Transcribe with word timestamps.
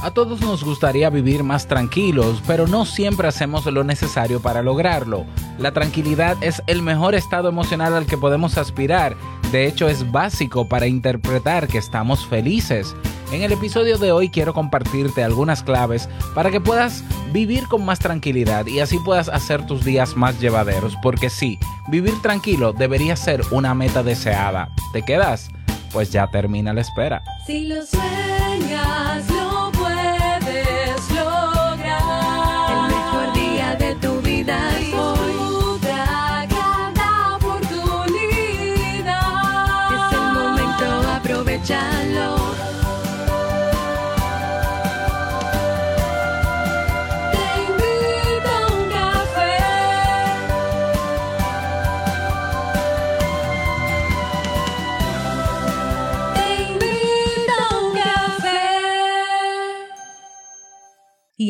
A 0.00 0.12
todos 0.12 0.40
nos 0.40 0.62
gustaría 0.62 1.10
vivir 1.10 1.42
más 1.42 1.66
tranquilos, 1.66 2.40
pero 2.46 2.68
no 2.68 2.84
siempre 2.84 3.26
hacemos 3.26 3.66
lo 3.66 3.82
necesario 3.82 4.40
para 4.40 4.62
lograrlo. 4.62 5.26
La 5.58 5.72
tranquilidad 5.72 6.36
es 6.40 6.62
el 6.68 6.82
mejor 6.82 7.16
estado 7.16 7.48
emocional 7.48 7.94
al 7.94 8.06
que 8.06 8.16
podemos 8.16 8.58
aspirar. 8.58 9.16
De 9.50 9.66
hecho, 9.66 9.88
es 9.88 10.08
básico 10.12 10.68
para 10.68 10.86
interpretar 10.86 11.66
que 11.66 11.78
estamos 11.78 12.24
felices. 12.26 12.94
En 13.32 13.42
el 13.42 13.50
episodio 13.50 13.98
de 13.98 14.12
hoy 14.12 14.28
quiero 14.30 14.54
compartirte 14.54 15.24
algunas 15.24 15.64
claves 15.64 16.08
para 16.32 16.52
que 16.52 16.60
puedas 16.60 17.02
vivir 17.32 17.66
con 17.66 17.84
más 17.84 17.98
tranquilidad 17.98 18.66
y 18.66 18.78
así 18.78 18.98
puedas 19.04 19.28
hacer 19.28 19.66
tus 19.66 19.84
días 19.84 20.16
más 20.16 20.40
llevaderos. 20.40 20.94
Porque 21.02 21.28
sí, 21.28 21.58
vivir 21.88 22.14
tranquilo 22.22 22.72
debería 22.72 23.16
ser 23.16 23.42
una 23.50 23.74
meta 23.74 24.04
deseada. 24.04 24.70
¿Te 24.92 25.02
quedas? 25.02 25.50
Pues 25.92 26.12
ya 26.12 26.30
termina 26.30 26.72
la 26.72 26.82
espera. 26.82 27.22
Si 27.46 27.66
lo 27.66 27.84
sueñas, 27.84 29.28
lo 29.30 29.47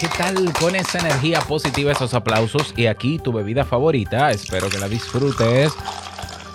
¿Qué 0.00 0.08
tal 0.16 0.50
con 0.58 0.74
esa 0.74 0.98
energía 0.98 1.40
positiva, 1.42 1.92
esos 1.92 2.14
aplausos 2.14 2.72
y 2.74 2.86
aquí 2.86 3.18
tu 3.18 3.34
bebida 3.34 3.66
favorita? 3.66 4.30
Espero 4.30 4.70
que 4.70 4.78
la 4.78 4.88
disfrutes. 4.88 5.74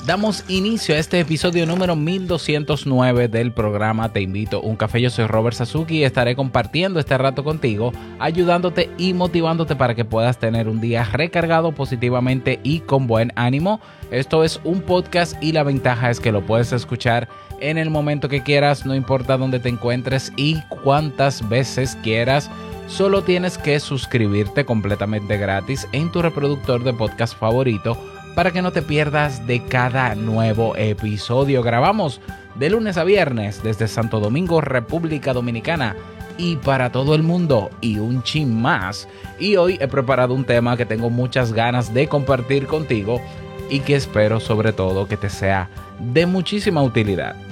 Damos 0.04 0.44
inicio 0.48 0.96
a 0.96 0.98
este 0.98 1.20
episodio 1.20 1.68
número 1.68 1.96
1209 1.96 3.28
del 3.28 3.52
programa 3.52 4.12
Te 4.12 4.22
invito 4.22 4.58
a 4.58 4.62
un 4.62 4.76
café. 4.76 5.00
Yo 5.00 5.12
soy 5.12 5.28
Robert 5.28 5.56
Sasuki 5.56 6.00
y 6.00 6.04
estaré 6.04 6.36
compartiendo 6.36 7.00
este 7.00 7.20
rato 7.20 7.44
contigo, 7.44 7.94
ayudándote 8.18 8.90
y 8.98 9.14
motivándote 9.14 9.76
para 9.76 9.94
que 9.94 10.06
puedas 10.06 10.40
tener 10.40 10.68
un 10.68 10.82
día 10.82 11.04
recargado 11.04 11.72
positivamente 11.72 12.60
y 12.64 12.80
con 12.80 13.06
buen 13.06 13.32
ánimo. 13.36 13.80
Esto 14.10 14.44
es 14.44 14.60
un 14.64 14.82
podcast 14.82 15.42
y 15.44 15.52
la 15.52 15.62
ventaja 15.62 16.10
es 16.10 16.20
que 16.20 16.32
lo 16.32 16.44
puedes 16.44 16.72
escuchar 16.72 17.28
en 17.62 17.78
el 17.78 17.90
momento 17.90 18.28
que 18.28 18.42
quieras, 18.42 18.86
no 18.86 18.96
importa 18.96 19.38
dónde 19.38 19.60
te 19.60 19.70
encuentres 19.70 20.34
y 20.36 20.62
cuántas 20.84 21.48
veces 21.48 21.96
quieras. 22.04 22.50
Solo 22.88 23.24
tienes 23.24 23.58
que 23.58 23.80
suscribirte 23.80 24.64
completamente 24.64 25.38
gratis 25.38 25.88
en 25.92 26.12
tu 26.12 26.22
reproductor 26.22 26.84
de 26.84 26.94
podcast 26.94 27.38
favorito 27.38 27.98
para 28.36 28.52
que 28.52 28.62
no 28.62 28.72
te 28.72 28.82
pierdas 28.82 29.48
de 29.48 29.64
cada 29.64 30.14
nuevo 30.14 30.76
episodio. 30.76 31.64
Grabamos 31.64 32.22
de 32.56 32.70
lunes 32.70 32.98
a 32.98 33.04
viernes 33.04 33.64
desde 33.64 33.88
Santo 33.88 34.20
Domingo, 34.20 34.62
República 34.62 35.34
Dominicana 35.34 35.96
y 36.38 36.58
para 36.58 36.92
todo 36.92 37.16
el 37.16 37.24
mundo 37.24 37.70
y 37.82 37.98
un 37.98 38.22
chin 38.24 38.62
más. 38.62 39.08
Y 39.40 39.56
hoy 39.56 39.78
he 39.82 39.88
preparado 39.88 40.34
un 40.34 40.46
tema 40.46 40.78
que 40.78 40.86
tengo 40.86 41.10
muchas 41.10 41.54
ganas 41.54 41.94
de 41.94 42.08
compartir 42.08 42.68
contigo 42.68 43.22
y 43.70 43.80
que 43.80 43.96
espero 43.96 44.40
sobre 44.40 44.74
todo 44.74 45.08
que 45.08 45.18
te 45.18 45.30
sea 45.30 45.70
de 46.00 46.26
muchísima 46.26 46.84
utilidad. 46.84 47.45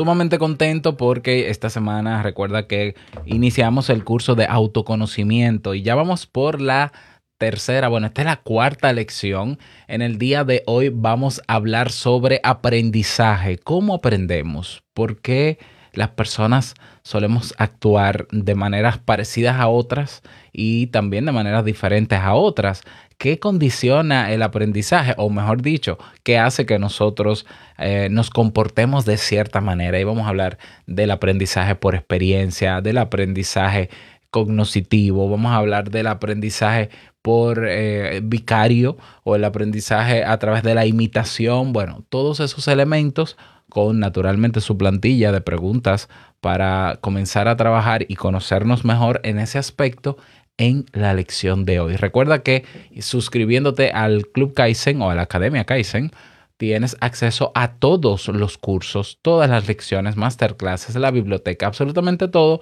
Sumamente 0.00 0.38
contento 0.38 0.96
porque 0.96 1.50
esta 1.50 1.68
semana 1.68 2.22
recuerda 2.22 2.66
que 2.66 2.94
iniciamos 3.26 3.90
el 3.90 4.02
curso 4.02 4.34
de 4.34 4.46
autoconocimiento 4.46 5.74
y 5.74 5.82
ya 5.82 5.94
vamos 5.94 6.26
por 6.26 6.62
la 6.62 6.90
tercera, 7.36 7.88
bueno, 7.88 8.06
esta 8.06 8.22
es 8.22 8.26
la 8.26 8.40
cuarta 8.40 8.94
lección. 8.94 9.58
En 9.88 10.00
el 10.00 10.16
día 10.16 10.44
de 10.44 10.62
hoy 10.64 10.88
vamos 10.88 11.42
a 11.46 11.56
hablar 11.56 11.92
sobre 11.92 12.40
aprendizaje, 12.44 13.58
cómo 13.58 13.92
aprendemos, 13.96 14.82
por 14.94 15.20
qué 15.20 15.58
las 15.92 16.08
personas 16.08 16.76
solemos 17.02 17.52
actuar 17.58 18.26
de 18.30 18.54
maneras 18.54 18.96
parecidas 18.96 19.56
a 19.60 19.68
otras 19.68 20.22
y 20.50 20.86
también 20.86 21.26
de 21.26 21.32
maneras 21.32 21.62
diferentes 21.62 22.18
a 22.18 22.32
otras. 22.32 22.80
¿Qué 23.20 23.38
condiciona 23.38 24.32
el 24.32 24.42
aprendizaje? 24.42 25.12
O 25.18 25.28
mejor 25.28 25.60
dicho, 25.60 25.98
¿qué 26.22 26.38
hace 26.38 26.64
que 26.64 26.78
nosotros 26.78 27.44
eh, 27.76 28.08
nos 28.10 28.30
comportemos 28.30 29.04
de 29.04 29.18
cierta 29.18 29.60
manera? 29.60 30.00
Y 30.00 30.04
vamos 30.04 30.24
a 30.24 30.30
hablar 30.30 30.56
del 30.86 31.10
aprendizaje 31.10 31.74
por 31.74 31.94
experiencia, 31.94 32.80
del 32.80 32.96
aprendizaje 32.96 33.90
cognoscitivo, 34.30 35.28
vamos 35.28 35.52
a 35.52 35.56
hablar 35.56 35.90
del 35.90 36.06
aprendizaje 36.06 36.88
por 37.20 37.66
eh, 37.68 38.22
vicario 38.24 38.96
o 39.22 39.36
el 39.36 39.44
aprendizaje 39.44 40.24
a 40.24 40.38
través 40.38 40.62
de 40.62 40.74
la 40.74 40.86
imitación. 40.86 41.74
Bueno, 41.74 42.02
todos 42.08 42.40
esos 42.40 42.68
elementos 42.68 43.36
con 43.68 44.00
naturalmente 44.00 44.62
su 44.62 44.78
plantilla 44.78 45.30
de 45.30 45.42
preguntas 45.42 46.08
para 46.40 46.98
comenzar 47.02 47.48
a 47.48 47.56
trabajar 47.56 48.06
y 48.08 48.16
conocernos 48.16 48.86
mejor 48.86 49.20
en 49.24 49.38
ese 49.38 49.58
aspecto 49.58 50.16
en 50.60 50.84
la 50.92 51.14
lección 51.14 51.64
de 51.64 51.80
hoy. 51.80 51.96
Recuerda 51.96 52.42
que 52.42 52.64
suscribiéndote 53.00 53.90
al 53.90 54.26
Club 54.28 54.54
Kaizen 54.54 55.00
o 55.02 55.10
a 55.10 55.14
la 55.14 55.22
Academia 55.22 55.64
Kaizen, 55.64 56.12
tienes 56.58 56.98
acceso 57.00 57.50
a 57.54 57.72
todos 57.76 58.28
los 58.28 58.58
cursos, 58.58 59.18
todas 59.22 59.48
las 59.48 59.66
lecciones, 59.66 60.16
masterclasses, 60.16 60.94
la 60.96 61.10
biblioteca, 61.10 61.66
absolutamente 61.66 62.28
todo 62.28 62.60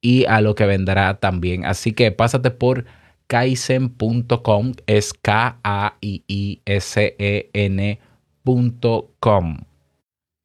y 0.00 0.24
a 0.24 0.40
lo 0.40 0.54
que 0.54 0.64
vendrá 0.64 1.20
también. 1.20 1.66
Así 1.66 1.92
que 1.92 2.10
pásate 2.10 2.50
por 2.50 2.86
kaizen.com, 3.26 4.72
es 4.86 5.12
K-A-I-I-S-E-N.com. 5.12 6.54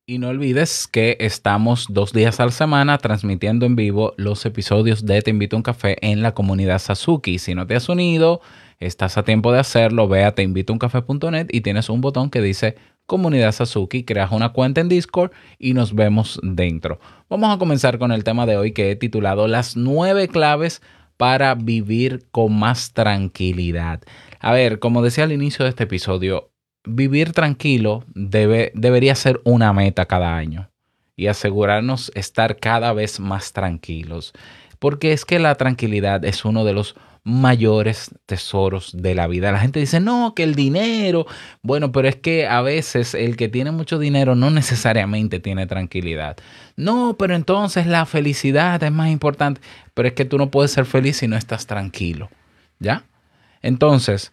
Y 0.10 0.18
no 0.18 0.30
olvides 0.30 0.88
que 0.88 1.18
estamos 1.20 1.86
dos 1.88 2.14
días 2.14 2.40
a 2.40 2.46
la 2.46 2.52
semana 2.52 2.98
transmitiendo 2.98 3.68
en 3.68 3.76
vivo 3.76 4.16
los 4.18 4.44
episodios 4.44 5.06
de 5.06 5.22
Te 5.22 5.30
invito 5.30 5.56
a 5.56 5.60
un 5.60 5.62
café 5.62 5.98
en 6.02 6.24
la 6.24 6.34
comunidad 6.34 6.80
Sasuki. 6.80 7.38
Si 7.38 7.54
no 7.54 7.68
te 7.68 7.76
has 7.76 7.90
unido, 7.90 8.42
estás 8.80 9.20
a 9.20 9.24
tiempo 9.24 9.52
de 9.52 9.60
hacerlo. 9.60 10.08
Ve 10.08 10.24
a 10.24 10.34
teinvitouncafé.net 10.34 11.50
y 11.52 11.62
tienes 11.62 11.92
un 11.92 12.02
botón 12.02 12.32
que 12.32 12.42
dice 12.42 12.76
comunidad 13.06 13.52
Sasuki. 13.52 14.04
Creas 14.04 14.32
una 14.32 14.50
cuenta 14.50 14.82
en 14.82 14.90
Discord 14.90 15.30
y 15.60 15.76
nos 15.76 15.94
vemos 15.94 16.40
dentro. 16.42 17.00
Vamos 17.30 17.56
a 17.56 17.60
comenzar 17.60 18.00
con 18.00 18.12
el 18.12 18.24
tema 18.24 18.48
de 18.48 18.58
hoy 18.58 18.72
que 18.72 18.90
he 18.90 18.96
titulado 18.96 19.48
Las 19.48 19.78
nueve 19.78 20.28
claves 20.28 20.82
para 21.18 21.54
vivir 21.54 22.26
con 22.32 22.58
más 22.58 22.94
tranquilidad. 22.94 24.02
A 24.40 24.54
ver, 24.54 24.80
como 24.80 25.04
decía 25.04 25.26
al 25.26 25.34
inicio 25.34 25.66
de 25.66 25.70
este 25.70 25.84
episodio, 25.84 26.49
vivir 26.86 27.34
tranquilo 27.34 28.04
debe, 28.14 28.72
debería 28.76 29.16
ser 29.16 29.42
una 29.44 29.74
meta 29.74 30.06
cada 30.06 30.36
año 30.36 30.70
y 31.16 31.28
asegurarnos 31.28 32.12
estar 32.16 32.58
cada 32.58 32.94
vez 32.94 33.20
más 33.20 33.54
tranquilos. 33.54 34.34
Porque 34.80 35.12
es 35.12 35.26
que 35.26 35.40
la 35.40 35.56
tranquilidad 35.56 36.24
es 36.24 36.46
uno 36.46 36.64
de 36.64 36.74
los 36.74 36.96
mayores 37.24 38.12
tesoros 38.26 38.92
de 38.96 39.16
la 39.16 39.28
vida. 39.28 39.52
La 39.52 39.60
gente 39.60 39.80
dice, 39.80 40.00
no, 40.00 40.34
que 40.36 40.44
el 40.44 40.56
dinero. 40.56 41.26
Bueno, 41.62 41.92
pero 41.92 42.08
es 42.08 42.16
que 42.16 42.48
a 42.48 42.62
veces 42.62 43.14
el 43.14 43.36
que 43.36 43.50
tiene 43.50 43.72
mucho 43.72 44.00
dinero 44.00 44.36
no 44.36 44.50
necesariamente 44.50 45.40
tiene 45.40 45.68
tranquilidad. 45.68 46.38
No, 46.76 47.18
pero 47.20 47.36
entonces 47.36 47.86
la 47.88 48.06
felicidad 48.06 48.82
es 48.82 48.92
más 48.92 49.10
importante. 49.10 49.62
Pero 49.94 50.08
es 50.08 50.14
que 50.14 50.26
tú 50.26 50.38
no 50.38 50.50
puedes 50.50 50.72
ser 50.72 50.86
feliz 50.86 51.18
si 51.18 51.28
no 51.28 51.36
estás 51.36 51.68
tranquilo. 51.68 52.30
¿Ya? 52.80 53.04
Entonces, 53.62 54.32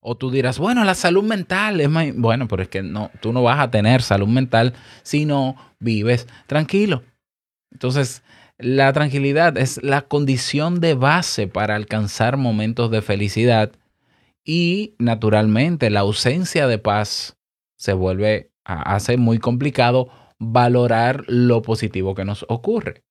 o 0.00 0.16
tú 0.16 0.30
dirás, 0.30 0.58
bueno, 0.58 0.84
la 0.84 0.94
salud 0.94 1.22
mental 1.22 1.80
es 1.80 1.90
más... 1.90 2.06
Bueno, 2.16 2.48
pero 2.48 2.62
es 2.62 2.68
que 2.68 2.82
no, 2.82 3.10
tú 3.20 3.32
no 3.32 3.42
vas 3.42 3.60
a 3.60 3.70
tener 3.70 4.02
salud 4.02 4.28
mental 4.28 4.74
si 5.02 5.26
no 5.26 5.56
vives 5.78 6.26
tranquilo. 6.46 7.02
Entonces, 7.70 8.22
la 8.58 8.92
tranquilidad 8.92 9.56
es 9.58 9.82
la 9.82 10.02
condición 10.02 10.80
de 10.80 10.94
base 10.94 11.46
para 11.46 11.76
alcanzar 11.76 12.36
momentos 12.36 12.90
de 12.90 13.02
felicidad 13.02 13.72
y 14.44 14.94
naturalmente 14.98 15.90
la 15.90 16.00
ausencia 16.00 16.66
de 16.66 16.78
paz 16.78 17.36
se 17.76 17.92
vuelve, 17.92 18.50
hace 18.64 19.16
muy 19.16 19.38
complicado 19.38 20.08
valorar 20.38 21.24
lo 21.26 21.62
positivo 21.62 22.14
que 22.14 22.24
nos 22.24 22.44
ocurre. 22.48 23.02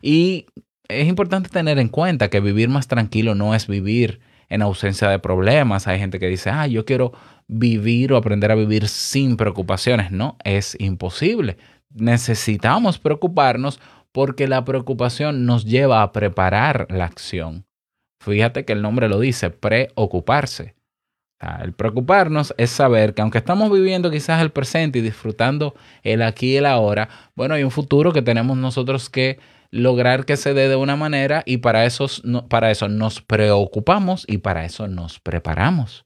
Y 0.00 0.46
es 0.88 1.08
importante 1.08 1.48
tener 1.48 1.78
en 1.78 1.88
cuenta 1.88 2.30
que 2.30 2.40
vivir 2.40 2.68
más 2.68 2.86
tranquilo 2.86 3.34
no 3.34 3.54
es 3.54 3.66
vivir 3.66 4.20
en 4.48 4.62
ausencia 4.62 5.08
de 5.08 5.18
problemas. 5.18 5.86
Hay 5.86 5.98
gente 5.98 6.18
que 6.18 6.28
dice, 6.28 6.50
ah, 6.50 6.66
yo 6.66 6.84
quiero 6.84 7.12
vivir 7.48 8.12
o 8.12 8.16
aprender 8.16 8.50
a 8.50 8.56
vivir 8.56 8.88
sin 8.88 9.36
preocupaciones. 9.36 10.10
No, 10.10 10.36
es 10.44 10.76
imposible. 10.80 11.56
Necesitamos 11.94 12.98
preocuparnos 12.98 13.80
porque 14.12 14.48
la 14.48 14.64
preocupación 14.64 15.46
nos 15.46 15.64
lleva 15.64 16.02
a 16.02 16.12
preparar 16.12 16.86
la 16.90 17.04
acción. 17.04 17.66
Fíjate 18.20 18.64
que 18.64 18.72
el 18.72 18.82
nombre 18.82 19.08
lo 19.08 19.20
dice, 19.20 19.50
preocuparse. 19.50 20.74
El 21.62 21.74
preocuparnos 21.74 22.54
es 22.56 22.70
saber 22.70 23.12
que 23.12 23.20
aunque 23.20 23.38
estamos 23.38 23.70
viviendo 23.70 24.10
quizás 24.10 24.40
el 24.40 24.50
presente 24.50 25.00
y 25.00 25.02
disfrutando 25.02 25.74
el 26.02 26.22
aquí 26.22 26.54
y 26.54 26.56
el 26.56 26.66
ahora, 26.66 27.10
bueno, 27.34 27.54
hay 27.54 27.62
un 27.62 27.70
futuro 27.70 28.12
que 28.12 28.22
tenemos 28.22 28.56
nosotros 28.56 29.10
que 29.10 29.38
lograr 29.70 30.24
que 30.24 30.36
se 30.36 30.54
dé 30.54 30.68
de 30.68 30.76
una 30.76 30.96
manera 30.96 31.42
y 31.46 31.58
para 31.58 31.84
eso, 31.84 32.06
para 32.48 32.70
eso 32.70 32.88
nos 32.88 33.20
preocupamos 33.20 34.24
y 34.28 34.38
para 34.38 34.64
eso 34.64 34.88
nos 34.88 35.20
preparamos. 35.20 36.04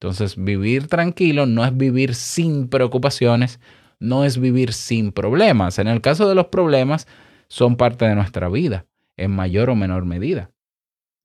Entonces, 0.00 0.34
vivir 0.36 0.88
tranquilo 0.88 1.46
no 1.46 1.64
es 1.64 1.76
vivir 1.76 2.14
sin 2.14 2.68
preocupaciones, 2.68 3.60
no 4.00 4.24
es 4.24 4.38
vivir 4.38 4.72
sin 4.72 5.12
problemas. 5.12 5.78
En 5.78 5.86
el 5.86 6.00
caso 6.00 6.28
de 6.28 6.34
los 6.34 6.46
problemas, 6.46 7.06
son 7.48 7.76
parte 7.76 8.06
de 8.06 8.14
nuestra 8.14 8.48
vida, 8.48 8.86
en 9.16 9.30
mayor 9.30 9.70
o 9.70 9.76
menor 9.76 10.04
medida. 10.04 10.50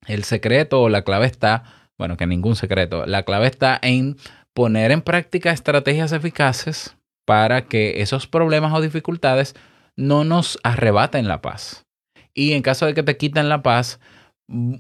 El 0.06 0.24
secreto 0.24 0.82
o 0.82 0.90
la 0.90 1.04
clave 1.04 1.26
está, 1.26 1.64
bueno, 1.98 2.18
que 2.18 2.28
ningún 2.28 2.56
secreto, 2.56 3.06
la 3.06 3.24
clave 3.24 3.48
está 3.48 3.80
en 3.82 4.18
poner 4.54 4.92
en 4.92 5.02
práctica 5.02 5.52
estrategias 5.52 6.12
eficaces 6.12 6.98
para 7.26 7.66
que 7.66 8.02
esos 8.02 8.28
problemas 8.28 8.74
o 8.74 8.82
dificultades 8.82 9.56
no 9.98 10.24
nos 10.24 10.58
arrebaten 10.64 11.28
la 11.28 11.42
paz. 11.42 11.86
Y 12.34 12.54
en 12.54 12.62
caso 12.62 12.86
de 12.86 12.94
que 12.94 13.04
te 13.04 13.18
quiten 13.18 13.50
la 13.50 13.64
paz, 13.64 14.00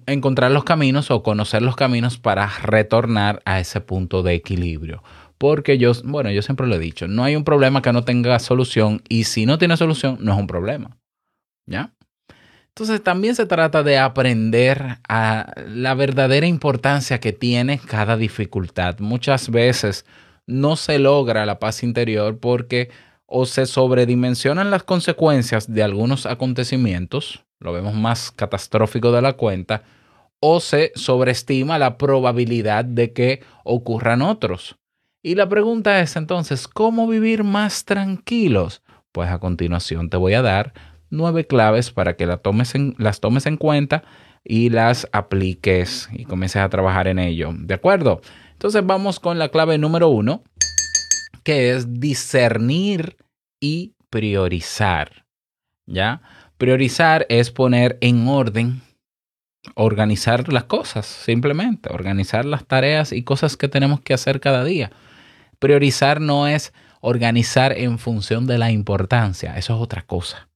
encontrar 0.05 0.51
los 0.51 0.63
caminos 0.63 1.11
o 1.11 1.23
conocer 1.23 1.61
los 1.61 1.75
caminos 1.75 2.17
para 2.17 2.47
retornar 2.63 3.41
a 3.43 3.59
ese 3.59 3.81
punto 3.81 4.23
de 4.23 4.35
equilibrio. 4.35 5.03
Porque 5.37 5.77
yo, 5.77 5.91
bueno, 6.03 6.31
yo 6.31 6.41
siempre 6.41 6.67
lo 6.67 6.75
he 6.75 6.79
dicho, 6.79 7.07
no 7.07 7.23
hay 7.23 7.35
un 7.35 7.43
problema 7.43 7.81
que 7.81 7.93
no 7.93 8.03
tenga 8.03 8.39
solución 8.39 9.01
y 9.09 9.25
si 9.25 9.45
no 9.45 9.57
tiene 9.57 9.75
solución, 9.75 10.17
no 10.21 10.33
es 10.33 10.39
un 10.39 10.47
problema. 10.47 10.97
¿Ya? 11.65 11.91
Entonces 12.69 13.03
también 13.03 13.35
se 13.35 13.47
trata 13.47 13.83
de 13.83 13.97
aprender 13.97 14.99
a 15.09 15.51
la 15.67 15.95
verdadera 15.95 16.45
importancia 16.45 17.19
que 17.19 17.33
tiene 17.33 17.79
cada 17.79 18.17
dificultad. 18.17 18.99
Muchas 18.99 19.49
veces 19.49 20.05
no 20.45 20.75
se 20.75 20.99
logra 20.99 21.45
la 21.45 21.59
paz 21.59 21.83
interior 21.83 22.39
porque 22.39 22.89
o 23.27 23.45
se 23.45 23.65
sobredimensionan 23.65 24.71
las 24.71 24.83
consecuencias 24.83 25.71
de 25.71 25.83
algunos 25.83 26.25
acontecimientos, 26.25 27.43
lo 27.59 27.73
vemos 27.73 27.93
más 27.93 28.31
catastrófico 28.31 29.11
de 29.11 29.21
la 29.21 29.33
cuenta, 29.33 29.83
o 30.39 30.59
se 30.59 30.91
sobreestima 30.95 31.77
la 31.77 31.97
probabilidad 31.97 32.85
de 32.85 33.13
que 33.13 33.43
ocurran 33.63 34.21
otros. 34.21 34.77
Y 35.21 35.35
la 35.35 35.49
pregunta 35.49 35.99
es 35.99 36.15
entonces, 36.15 36.67
¿cómo 36.67 37.07
vivir 37.07 37.43
más 37.43 37.85
tranquilos? 37.85 38.81
Pues 39.11 39.29
a 39.29 39.39
continuación 39.39 40.09
te 40.09 40.17
voy 40.17 40.33
a 40.33 40.41
dar 40.41 40.73
nueve 41.09 41.45
claves 41.45 41.91
para 41.91 42.15
que 42.15 42.25
las 42.25 42.41
tomes 42.41 42.75
en, 42.75 42.95
las 42.97 43.19
tomes 43.19 43.45
en 43.45 43.57
cuenta 43.57 44.03
y 44.43 44.69
las 44.69 45.07
apliques 45.11 46.07
y 46.13 46.25
comiences 46.25 46.61
a 46.61 46.69
trabajar 46.69 47.07
en 47.07 47.19
ello. 47.19 47.51
¿De 47.53 47.73
acuerdo? 47.73 48.21
Entonces 48.53 48.85
vamos 48.85 49.19
con 49.19 49.37
la 49.39 49.49
clave 49.49 49.77
número 49.77 50.07
uno, 50.09 50.43
que 51.43 51.71
es 51.71 51.99
discernir 51.99 53.17
y 53.59 53.95
priorizar. 54.09 55.25
¿Ya? 55.85 56.21
Priorizar 56.57 57.25
es 57.29 57.51
poner 57.51 57.97
en 58.01 58.27
orden, 58.27 58.81
organizar 59.75 60.51
las 60.51 60.65
cosas, 60.65 61.05
simplemente, 61.05 61.89
organizar 61.93 62.45
las 62.45 62.65
tareas 62.65 63.11
y 63.11 63.23
cosas 63.23 63.57
que 63.57 63.67
tenemos 63.67 64.01
que 64.01 64.13
hacer 64.13 64.39
cada 64.39 64.63
día. 64.63 64.91
Priorizar 65.59 66.19
no 66.19 66.47
es 66.47 66.73
organizar 66.99 67.73
en 67.77 67.99
función 67.99 68.47
de 68.47 68.57
la 68.57 68.71
importancia, 68.71 69.57
eso 69.57 69.75
es 69.75 69.81
otra 69.81 70.01
cosa. 70.01 70.49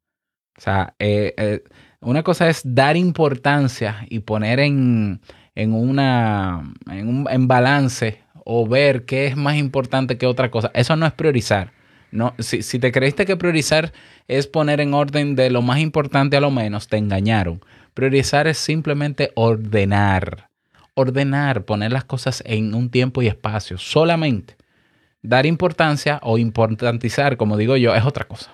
O 0.57 0.61
sea, 0.61 0.95
eh, 0.99 1.33
eh, 1.37 1.63
una 2.01 2.23
cosa 2.23 2.49
es 2.49 2.61
dar 2.63 2.97
importancia 2.97 4.05
y 4.09 4.19
poner 4.19 4.59
en, 4.59 5.21
en 5.55 5.73
una, 5.73 6.73
en, 6.89 7.07
un, 7.07 7.27
en 7.29 7.47
balance 7.47 8.21
o 8.53 8.67
ver 8.67 9.05
qué 9.05 9.27
es 9.27 9.37
más 9.37 9.55
importante 9.55 10.17
que 10.17 10.25
otra 10.25 10.51
cosa. 10.51 10.71
Eso 10.73 10.97
no 10.97 11.05
es 11.05 11.13
priorizar. 11.13 11.71
No, 12.11 12.33
si, 12.37 12.63
si 12.63 12.79
te 12.79 12.91
creíste 12.91 13.25
que 13.25 13.37
priorizar 13.37 13.93
es 14.27 14.45
poner 14.45 14.81
en 14.81 14.93
orden 14.93 15.37
de 15.37 15.49
lo 15.49 15.61
más 15.61 15.79
importante 15.79 16.35
a 16.35 16.41
lo 16.41 16.51
menos, 16.51 16.89
te 16.89 16.97
engañaron. 16.97 17.63
Priorizar 17.93 18.47
es 18.47 18.57
simplemente 18.57 19.31
ordenar. 19.35 20.49
Ordenar, 20.95 21.63
poner 21.63 21.93
las 21.93 22.03
cosas 22.03 22.43
en 22.45 22.75
un 22.75 22.89
tiempo 22.89 23.21
y 23.21 23.27
espacio, 23.27 23.77
solamente. 23.77 24.57
Dar 25.21 25.45
importancia 25.45 26.19
o 26.21 26.37
importantizar, 26.37 27.37
como 27.37 27.55
digo 27.55 27.77
yo, 27.77 27.95
es 27.95 28.03
otra 28.03 28.25
cosa. 28.25 28.51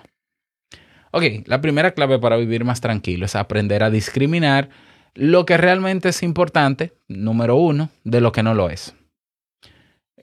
Ok, 1.10 1.24
la 1.46 1.60
primera 1.60 1.90
clave 1.90 2.20
para 2.20 2.36
vivir 2.36 2.64
más 2.64 2.80
tranquilo 2.80 3.26
es 3.26 3.34
aprender 3.34 3.82
a 3.82 3.90
discriminar 3.90 4.68
lo 5.14 5.44
que 5.44 5.56
realmente 5.56 6.10
es 6.10 6.22
importante, 6.22 6.92
número 7.08 7.56
uno, 7.56 7.90
de 8.04 8.20
lo 8.20 8.30
que 8.30 8.44
no 8.44 8.54
lo 8.54 8.70
es. 8.70 8.94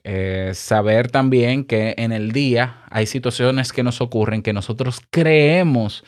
Eh, 0.08 0.52
saber 0.54 1.10
también 1.10 1.64
que 1.64 1.96
en 1.98 2.12
el 2.12 2.30
día 2.30 2.84
hay 2.90 3.06
situaciones 3.06 3.72
que 3.72 3.82
nos 3.82 4.00
ocurren 4.00 4.40
que 4.40 4.52
nosotros 4.52 5.00
creemos 5.10 6.04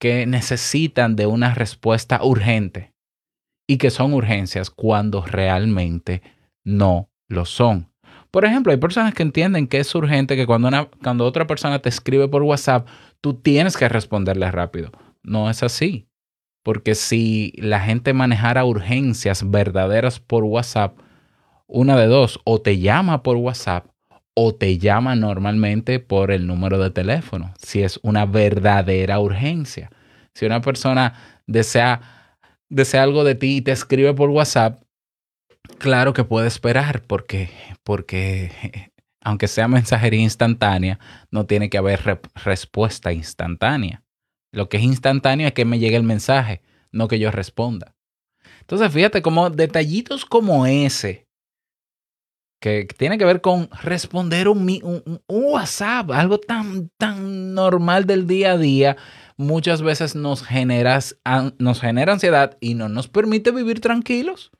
que 0.00 0.24
necesitan 0.24 1.14
de 1.14 1.26
una 1.26 1.52
respuesta 1.52 2.24
urgente 2.24 2.94
y 3.68 3.76
que 3.76 3.90
son 3.90 4.14
urgencias 4.14 4.70
cuando 4.70 5.20
realmente 5.26 6.22
no 6.64 7.10
lo 7.28 7.44
son. 7.44 7.90
Por 8.30 8.46
ejemplo, 8.46 8.72
hay 8.72 8.78
personas 8.78 9.12
que 9.12 9.22
entienden 9.22 9.66
que 9.66 9.78
es 9.78 9.94
urgente 9.94 10.36
que 10.36 10.46
cuando, 10.46 10.68
una, 10.68 10.86
cuando 11.02 11.26
otra 11.26 11.46
persona 11.46 11.80
te 11.80 11.90
escribe 11.90 12.28
por 12.28 12.42
WhatsApp, 12.44 12.88
tú 13.20 13.34
tienes 13.34 13.76
que 13.76 13.90
responderle 13.90 14.50
rápido. 14.50 14.90
No 15.22 15.50
es 15.50 15.62
así. 15.62 16.08
Porque 16.62 16.94
si 16.94 17.52
la 17.58 17.80
gente 17.80 18.14
manejara 18.14 18.64
urgencias 18.64 19.50
verdaderas 19.50 20.18
por 20.18 20.44
WhatsApp, 20.44 20.98
una 21.66 21.96
de 21.96 22.06
dos, 22.06 22.40
o 22.44 22.60
te 22.60 22.78
llama 22.78 23.22
por 23.22 23.36
WhatsApp 23.36 23.86
o 24.34 24.54
te 24.54 24.78
llama 24.78 25.14
normalmente 25.14 26.00
por 26.00 26.32
el 26.32 26.46
número 26.46 26.78
de 26.78 26.90
teléfono, 26.90 27.54
si 27.62 27.82
es 27.82 28.00
una 28.02 28.26
verdadera 28.26 29.20
urgencia. 29.20 29.90
Si 30.34 30.44
una 30.44 30.60
persona 30.60 31.14
desea, 31.46 32.38
desea 32.68 33.04
algo 33.04 33.22
de 33.22 33.36
ti 33.36 33.58
y 33.58 33.60
te 33.62 33.70
escribe 33.70 34.12
por 34.12 34.30
WhatsApp, 34.30 34.82
claro 35.78 36.12
que 36.12 36.24
puede 36.24 36.48
esperar 36.48 37.02
porque, 37.06 37.50
porque 37.84 38.90
aunque 39.20 39.46
sea 39.46 39.68
mensajería 39.68 40.20
instantánea, 40.20 40.98
no 41.30 41.46
tiene 41.46 41.70
que 41.70 41.78
haber 41.78 42.02
re 42.02 42.20
respuesta 42.44 43.12
instantánea. 43.12 44.02
Lo 44.52 44.68
que 44.68 44.78
es 44.78 44.82
instantáneo 44.82 45.46
es 45.46 45.52
que 45.52 45.64
me 45.64 45.78
llegue 45.78 45.96
el 45.96 46.02
mensaje, 46.02 46.60
no 46.90 47.06
que 47.06 47.20
yo 47.20 47.30
responda. 47.30 47.94
Entonces, 48.60 48.92
fíjate 48.92 49.22
cómo 49.22 49.50
detallitos 49.50 50.24
como 50.24 50.66
ese 50.66 51.23
que 52.64 52.86
tiene 52.96 53.18
que 53.18 53.26
ver 53.26 53.42
con 53.42 53.68
responder 53.82 54.48
un, 54.48 54.66
un, 54.82 55.20
WhatsApp, 55.28 56.10
algo 56.12 56.38
tan, 56.38 56.88
tan 56.96 57.52
normal 57.52 58.06
del 58.06 58.26
día 58.26 58.52
a 58.52 58.56
día, 58.56 58.96
muchas 59.36 59.82
veces 59.82 60.14
nos 60.14 60.42
genera, 60.42 60.98
nos 61.58 61.80
genera 61.82 62.14
ansiedad 62.14 62.56
y 62.60 62.72
no 62.72 62.88
nos 62.88 63.06
permite 63.06 63.50
vivir 63.50 63.80
tranquilos. 63.80 64.50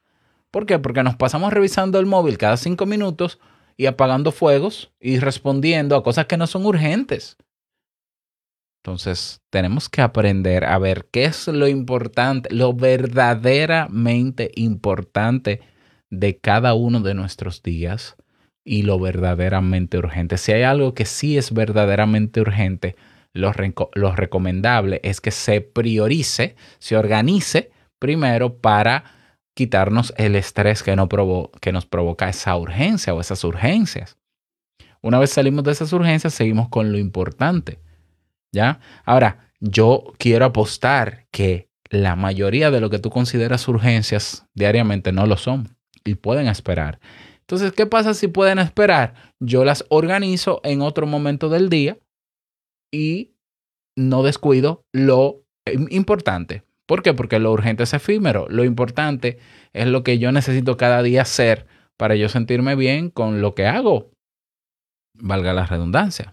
¿Por 0.50 0.66
qué? 0.66 0.78
Porque 0.78 1.02
nos 1.02 1.16
pasamos 1.16 1.50
revisando 1.50 1.99
el 1.99 2.04
móvil 2.04 2.37
cada 2.37 2.58
cinco 2.58 2.84
minutos 2.84 3.38
y 3.78 3.87
apagando 3.87 4.32
fuegos 4.32 4.92
y 5.00 5.18
respondiendo 5.18 5.96
a 5.96 6.02
cosas 6.02 6.26
que 6.26 6.37
no 6.37 6.46
son 6.46 6.66
urgentes. 6.66 7.38
Entonces, 8.82 9.40
tenemos 9.49 9.88
que 9.88 10.02
aprender 10.02 10.66
a 10.66 10.76
ver 10.76 11.08
qué 11.11 11.25
es 11.25 11.49
lo 11.49 11.68
importante, 11.68 12.54
lo 12.54 12.75
verdaderamente 12.75 14.50
importante 14.56 15.62
de 16.21 16.38
cada 16.38 16.75
uno 16.75 17.00
de 17.00 17.14
nuestros 17.14 17.62
días 17.62 18.16
y 18.64 18.83
lo 18.83 18.99
verdaderamente 18.99 19.99
urgente. 19.99 20.38
Si 20.38 20.52
hay 20.52 20.62
algo 20.62 20.94
que 20.94 21.04
sí 21.04 21.37
es 21.37 21.52
verdaderamente 21.52 22.40
urgente, 22.40 22.97
lo, 23.35 23.52
recomendable 23.52 25.00
es 25.02 25.21
que 25.21 25.30
se 25.30 25.61
priorice, 25.61 26.56
se 26.78 26.97
organice 26.97 27.71
primero 27.99 28.59
para 28.59 29.04
quitarnos 29.54 30.14
el 30.16 30.37
estrés 30.37 30.83
que, 30.83 30.97
no 30.97 31.09
provo 31.09 31.50
que 31.61 31.73
nos 31.73 31.85
provoca 31.85 32.28
esa 32.28 32.56
urgencia 32.56 33.14
o 33.14 33.21
esas 33.21 33.44
urgencias. 33.44 34.16
Una 35.02 35.18
vez 35.18 35.30
salimos 35.30 35.64
de 35.64 35.73
esas 35.73 35.92
urgencias, 35.92 36.33
seguimos 36.33 36.68
con 36.68 36.90
lo 36.90 36.99
importante. 36.99 37.80
¿Ya? 38.52 38.78
Ahora, 39.04 39.50
yo 39.61 40.12
quiero 40.18 40.44
apostar 40.44 41.26
que 41.30 41.68
la 41.90 42.16
mayoría 42.16 42.71
de 42.71 42.80
lo 42.80 42.88
que 42.88 43.00
tú 43.00 43.11
consideras 43.11 43.66
urgencias 43.68 44.47
diariamente 44.54 45.12
no 45.12 45.26
lo 45.26 45.37
son 45.37 45.73
y 46.04 46.14
pueden 46.14 46.46
esperar. 46.49 47.00
Entonces, 47.40 47.73
¿qué 47.73 47.87
pasa 47.87 48.14
si 48.14 48.28
pueden 48.28 48.58
esperar? 48.58 49.14
Yo 49.40 49.64
las 49.64 49.84
organizo 49.88 50.61
en 50.64 50.80
otro 50.82 51.06
momento 51.06 51.49
del 51.49 51.68
día 51.68 51.99
y 52.92 53.32
no 53.96 54.23
descuido 54.23 54.82
lo 54.92 55.42
im- 55.66 55.88
importante. 55.90 56.62
¿Por 56.87 57.02
qué? 57.02 57.14
Porque 57.14 57.38
lo 57.38 57.52
urgente 57.52 57.82
es 57.82 57.94
efímero. 57.94 58.46
Lo 58.49 58.64
importante 58.64 59.38
es 59.73 59.87
lo 59.87 60.02
que 60.04 60.18
yo 60.18 60.32
necesito 60.32 60.76
cada 60.76 61.02
día 61.02 61.23
hacer 61.23 61.66
para 61.96 62.14
yo 62.16 62.28
sentirme 62.28 62.76
bien 62.76 63.11
con 63.11 63.40
lo 63.40 63.54
que 63.54 63.66
hago. 63.66 64.11
Valga 65.14 65.52
la 65.52 65.66
redundancia. 65.66 66.32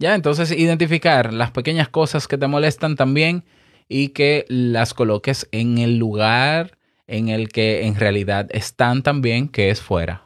Ya, 0.00 0.14
entonces 0.14 0.50
identificar 0.50 1.32
las 1.32 1.52
pequeñas 1.52 1.88
cosas 1.88 2.26
que 2.26 2.38
te 2.38 2.48
molestan 2.48 2.96
también 2.96 3.44
y 3.88 4.08
que 4.08 4.46
las 4.48 4.94
coloques 4.94 5.48
en 5.52 5.78
el 5.78 5.98
lugar 5.98 6.78
en 7.12 7.28
el 7.28 7.48
que 7.48 7.86
en 7.86 7.94
realidad 7.94 8.48
están 8.50 9.02
también, 9.02 9.48
que 9.48 9.70
es 9.70 9.80
fuera. 9.80 10.24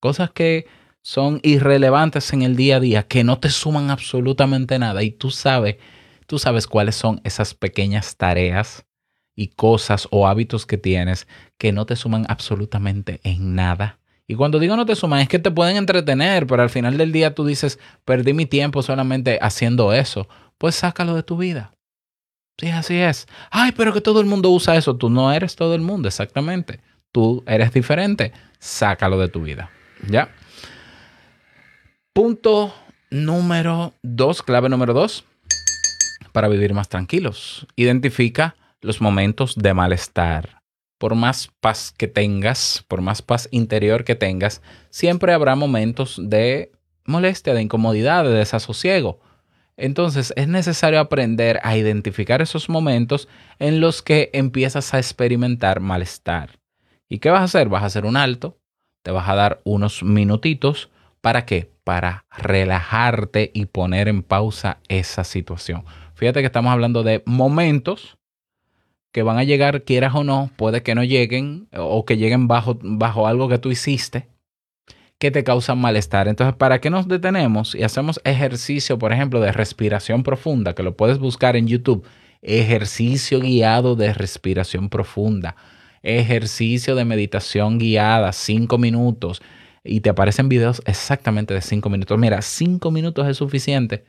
Cosas 0.00 0.30
que 0.30 0.66
son 1.00 1.40
irrelevantes 1.42 2.32
en 2.32 2.42
el 2.42 2.56
día 2.56 2.76
a 2.76 2.80
día, 2.80 3.06
que 3.06 3.24
no 3.24 3.38
te 3.38 3.50
suman 3.50 3.90
absolutamente 3.90 4.78
nada 4.78 5.02
y 5.02 5.10
tú 5.10 5.30
sabes, 5.30 5.76
tú 6.26 6.38
sabes 6.38 6.66
cuáles 6.66 6.96
son 6.96 7.20
esas 7.24 7.54
pequeñas 7.54 8.16
tareas 8.16 8.84
y 9.36 9.48
cosas 9.48 10.08
o 10.10 10.26
hábitos 10.26 10.66
que 10.66 10.78
tienes 10.78 11.26
que 11.58 11.72
no 11.72 11.86
te 11.86 11.96
suman 11.96 12.24
absolutamente 12.28 13.20
en 13.22 13.54
nada. 13.54 13.98
Y 14.26 14.34
cuando 14.34 14.58
digo 14.58 14.76
no 14.76 14.86
te 14.86 14.96
suman 14.96 15.20
es 15.20 15.28
que 15.28 15.38
te 15.38 15.50
pueden 15.50 15.76
entretener, 15.76 16.46
pero 16.46 16.62
al 16.62 16.70
final 16.70 16.96
del 16.96 17.12
día 17.12 17.34
tú 17.34 17.44
dices, 17.44 17.78
perdí 18.04 18.32
mi 18.32 18.46
tiempo 18.46 18.82
solamente 18.82 19.38
haciendo 19.42 19.92
eso. 19.92 20.26
Pues 20.58 20.74
sácalo 20.74 21.14
de 21.14 21.22
tu 21.22 21.36
vida. 21.36 21.74
Sí, 22.58 22.68
así 22.68 22.96
es. 22.96 23.26
Ay, 23.50 23.72
pero 23.72 23.92
que 23.92 24.00
todo 24.00 24.20
el 24.20 24.26
mundo 24.26 24.50
usa 24.50 24.76
eso. 24.76 24.96
Tú 24.96 25.10
no 25.10 25.32
eres 25.32 25.56
todo 25.56 25.74
el 25.74 25.80
mundo, 25.80 26.08
exactamente. 26.08 26.80
Tú 27.12 27.42
eres 27.46 27.72
diferente. 27.72 28.32
Sácalo 28.58 29.18
de 29.18 29.28
tu 29.28 29.42
vida. 29.42 29.70
¿Ya? 30.08 30.28
Punto 32.12 32.72
número 33.10 33.94
dos, 34.02 34.42
clave 34.42 34.68
número 34.68 34.92
dos, 34.92 35.24
para 36.32 36.48
vivir 36.48 36.74
más 36.74 36.88
tranquilos. 36.88 37.66
Identifica 37.76 38.56
los 38.80 39.00
momentos 39.00 39.54
de 39.56 39.74
malestar. 39.74 40.60
Por 40.98 41.16
más 41.16 41.50
paz 41.60 41.92
que 41.96 42.06
tengas, 42.06 42.84
por 42.86 43.00
más 43.00 43.20
paz 43.20 43.48
interior 43.50 44.04
que 44.04 44.14
tengas, 44.14 44.62
siempre 44.90 45.32
habrá 45.32 45.56
momentos 45.56 46.20
de 46.22 46.70
molestia, 47.04 47.52
de 47.52 47.62
incomodidad, 47.62 48.24
de 48.24 48.30
desasosiego. 48.30 49.20
Entonces 49.76 50.32
es 50.36 50.48
necesario 50.48 51.00
aprender 51.00 51.60
a 51.62 51.76
identificar 51.76 52.40
esos 52.42 52.68
momentos 52.68 53.28
en 53.58 53.80
los 53.80 54.02
que 54.02 54.30
empiezas 54.32 54.94
a 54.94 54.98
experimentar 54.98 55.80
malestar. 55.80 56.60
¿Y 57.08 57.18
qué 57.18 57.30
vas 57.30 57.40
a 57.40 57.44
hacer? 57.44 57.68
Vas 57.68 57.82
a 57.82 57.86
hacer 57.86 58.06
un 58.06 58.16
alto, 58.16 58.58
te 59.02 59.10
vas 59.10 59.28
a 59.28 59.34
dar 59.34 59.60
unos 59.64 60.02
minutitos. 60.02 60.90
¿Para 61.20 61.44
qué? 61.44 61.70
Para 61.84 62.24
relajarte 62.36 63.50
y 63.54 63.66
poner 63.66 64.08
en 64.08 64.22
pausa 64.22 64.78
esa 64.88 65.24
situación. 65.24 65.84
Fíjate 66.14 66.40
que 66.40 66.46
estamos 66.46 66.72
hablando 66.72 67.02
de 67.02 67.22
momentos 67.26 68.16
que 69.12 69.22
van 69.22 69.38
a 69.38 69.44
llegar, 69.44 69.82
quieras 69.82 70.14
o 70.14 70.24
no, 70.24 70.50
puede 70.56 70.82
que 70.82 70.94
no 70.94 71.04
lleguen 71.04 71.68
o 71.72 72.04
que 72.04 72.16
lleguen 72.16 72.48
bajo, 72.48 72.78
bajo 72.80 73.26
algo 73.26 73.48
que 73.48 73.58
tú 73.58 73.70
hiciste 73.70 74.33
que 75.18 75.30
te 75.30 75.44
causan 75.44 75.78
malestar. 75.78 76.28
Entonces, 76.28 76.56
¿para 76.56 76.80
qué 76.80 76.90
nos 76.90 77.08
detenemos 77.08 77.74
y 77.74 77.82
hacemos 77.82 78.20
ejercicio, 78.24 78.98
por 78.98 79.12
ejemplo, 79.12 79.40
de 79.40 79.52
respiración 79.52 80.22
profunda, 80.22 80.74
que 80.74 80.82
lo 80.82 80.96
puedes 80.96 81.18
buscar 81.18 81.56
en 81.56 81.66
YouTube? 81.66 82.06
Ejercicio 82.42 83.40
guiado 83.40 83.96
de 83.96 84.12
respiración 84.12 84.88
profunda. 84.88 85.56
Ejercicio 86.02 86.94
de 86.94 87.04
meditación 87.04 87.78
guiada, 87.78 88.32
cinco 88.32 88.76
minutos. 88.76 89.40
Y 89.82 90.00
te 90.00 90.10
aparecen 90.10 90.48
videos 90.48 90.82
exactamente 90.84 91.54
de 91.54 91.62
cinco 91.62 91.88
minutos. 91.88 92.18
Mira, 92.18 92.42
cinco 92.42 92.90
minutos 92.90 93.26
es 93.28 93.36
suficiente 93.36 94.04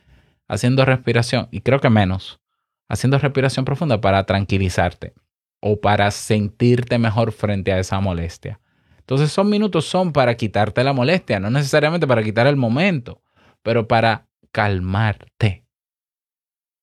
haciendo 0.48 0.84
respiración, 0.84 1.48
y 1.50 1.60
creo 1.60 1.80
que 1.80 1.90
menos, 1.90 2.40
haciendo 2.88 3.18
respiración 3.18 3.64
profunda 3.64 4.00
para 4.00 4.24
tranquilizarte 4.24 5.14
o 5.60 5.80
para 5.80 6.10
sentirte 6.10 6.98
mejor 6.98 7.32
frente 7.32 7.72
a 7.72 7.78
esa 7.78 7.98
molestia. 8.00 8.60
Entonces, 9.06 9.30
esos 9.30 9.46
minutos 9.46 9.84
son 9.84 10.12
para 10.12 10.36
quitarte 10.36 10.82
la 10.82 10.92
molestia, 10.92 11.38
no 11.38 11.48
necesariamente 11.48 12.08
para 12.08 12.24
quitar 12.24 12.48
el 12.48 12.56
momento, 12.56 13.22
pero 13.62 13.86
para 13.86 14.26
calmarte. 14.50 15.64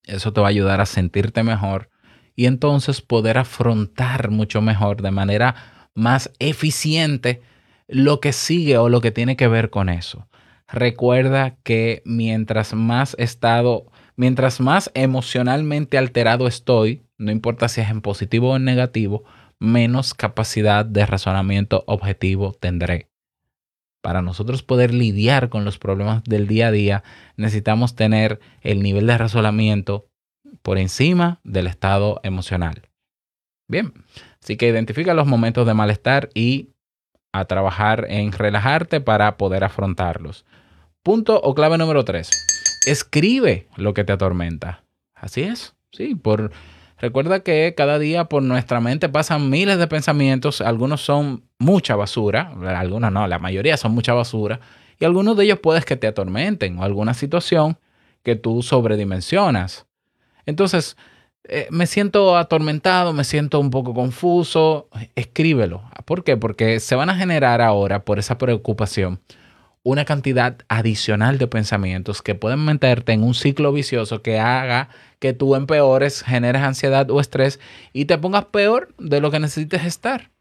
Eso 0.06 0.32
te 0.32 0.40
va 0.40 0.48
a 0.48 0.50
ayudar 0.52 0.80
a 0.80 0.86
sentirte 0.86 1.44
mejor 1.44 1.90
y 2.34 2.46
entonces 2.46 3.02
poder 3.02 3.38
afrontar 3.38 4.30
mucho 4.30 4.62
mejor, 4.62 5.02
de 5.02 5.12
manera 5.12 5.90
más 5.96 6.32
eficiente, 6.40 7.42
lo 7.90 8.22
que 8.22 8.32
sigue 8.32 8.78
o 8.78 8.88
lo 8.88 9.02
que 9.02 9.12
tiene 9.12 9.36
que 9.36 9.50
ver 9.50 9.70
con 9.70 9.90
eso. 9.90 10.30
Recuerda 10.70 11.58
que 11.64 12.04
mientras 12.06 12.74
más 12.74 13.18
estado, 13.20 13.92
mientras 14.16 14.62
más 14.62 14.92
emocionalmente 14.94 15.98
alterado 15.98 16.48
estoy, 16.48 17.04
no 17.18 17.34
importa 17.34 17.68
si 17.68 17.82
es 17.82 17.90
en 17.90 18.00
positivo 18.00 18.52
o 18.52 18.56
en 18.56 18.64
negativo, 18.64 19.26
menos 19.64 20.14
capacidad 20.14 20.86
de 20.86 21.06
razonamiento 21.06 21.86
objetivo 21.88 22.52
tendré. 22.52 23.08
Para 24.02 24.22
nosotros 24.22 24.62
poder 24.62 24.94
lidiar 24.94 25.48
con 25.48 25.64
los 25.64 25.80
problemas 25.80 26.22
del 26.26 26.48
día 26.48 26.68
a 26.68 26.72
día, 26.72 27.04
necesitamos 27.38 27.96
tener 27.96 28.42
el 28.62 28.84
nivel 28.84 29.08
de 29.08 29.18
razonamiento 29.18 30.10
por 30.62 30.78
encima 30.78 31.40
del 31.46 31.68
estado 31.68 32.20
emocional. 32.24 32.90
Bien, 33.70 33.94
así 34.42 34.58
que 34.58 34.68
identifica 34.68 35.14
los 35.14 35.28
momentos 35.28 35.66
de 35.66 35.74
malestar 35.74 36.30
y 36.34 36.72
a 37.32 37.46
trabajar 37.46 38.06
en 38.10 38.34
relajarte 38.34 39.00
para 39.00 39.38
poder 39.38 39.64
afrontarlos. 39.64 40.46
Punto 41.04 41.40
o 41.42 41.56
clave 41.56 41.78
número 41.78 42.04
tres. 42.04 42.30
Escribe 42.86 43.70
lo 43.78 43.94
que 43.94 44.04
te 44.04 44.12
atormenta. 44.12 44.84
Así 45.16 45.44
es, 45.44 45.74
sí, 45.94 46.16
por 46.16 46.52
Recuerda 47.04 47.42
que 47.42 47.74
cada 47.76 48.00
día 48.00 48.30
por 48.30 48.42
nuestra 48.44 48.80
mente 48.80 49.10
pasan 49.10 49.50
miles 49.50 49.78
de 49.78 49.88
pensamientos, 49.88 50.62
algunos 50.62 51.02
son 51.02 51.44
mucha 51.60 51.98
basura, 51.98 52.54
algunos 52.78 53.12
no, 53.12 53.28
la 53.28 53.40
mayoría 53.40 53.76
son 53.76 53.92
mucha 53.92 54.14
basura, 54.14 54.62
y 55.02 55.04
algunos 55.04 55.36
de 55.36 55.44
ellos 55.44 55.60
puedes 55.60 55.84
que 55.84 55.98
te 55.98 56.08
atormenten 56.08 56.80
o 56.80 56.84
alguna 56.86 57.14
situación 57.14 57.78
que 58.24 58.38
tú 58.38 58.62
sobredimensionas. 58.62 59.86
Entonces, 60.46 60.96
eh, 61.44 61.68
me 61.72 61.88
siento 61.88 62.38
atormentado, 62.38 63.12
me 63.12 63.26
siento 63.26 63.60
un 63.60 63.70
poco 63.70 63.94
confuso, 63.94 64.88
escríbelo. 65.16 65.84
¿Por 66.06 66.24
qué? 66.24 66.38
Porque 66.38 66.80
se 66.80 66.96
van 66.96 67.10
a 67.10 67.18
generar 67.18 67.62
ahora 67.62 68.06
por 68.06 68.18
esa 68.18 68.38
preocupación 68.38 69.20
una 69.84 70.06
cantidad 70.06 70.58
adicional 70.70 71.38
de 71.38 71.48
pensamientos 71.48 72.22
que 72.22 72.36
pueden 72.36 72.64
meterte 72.64 73.12
en 73.12 73.24
un 73.24 73.34
ciclo 73.34 73.74
vicioso 73.74 74.22
que 74.22 74.40
haga 74.40 74.90
que 75.20 75.34
tú 75.34 75.56
empeores, 75.56 76.24
generes 76.24 76.62
ansiedad 76.62 77.12
o 77.12 77.20
estrés 77.20 77.60
y 77.92 78.06
te 78.06 78.18
pongas 78.18 78.46
peor 78.46 78.94
de 78.98 79.20
lo 79.20 79.30
que 79.30 79.40
necesites 79.40 79.86
estar. 79.86 80.32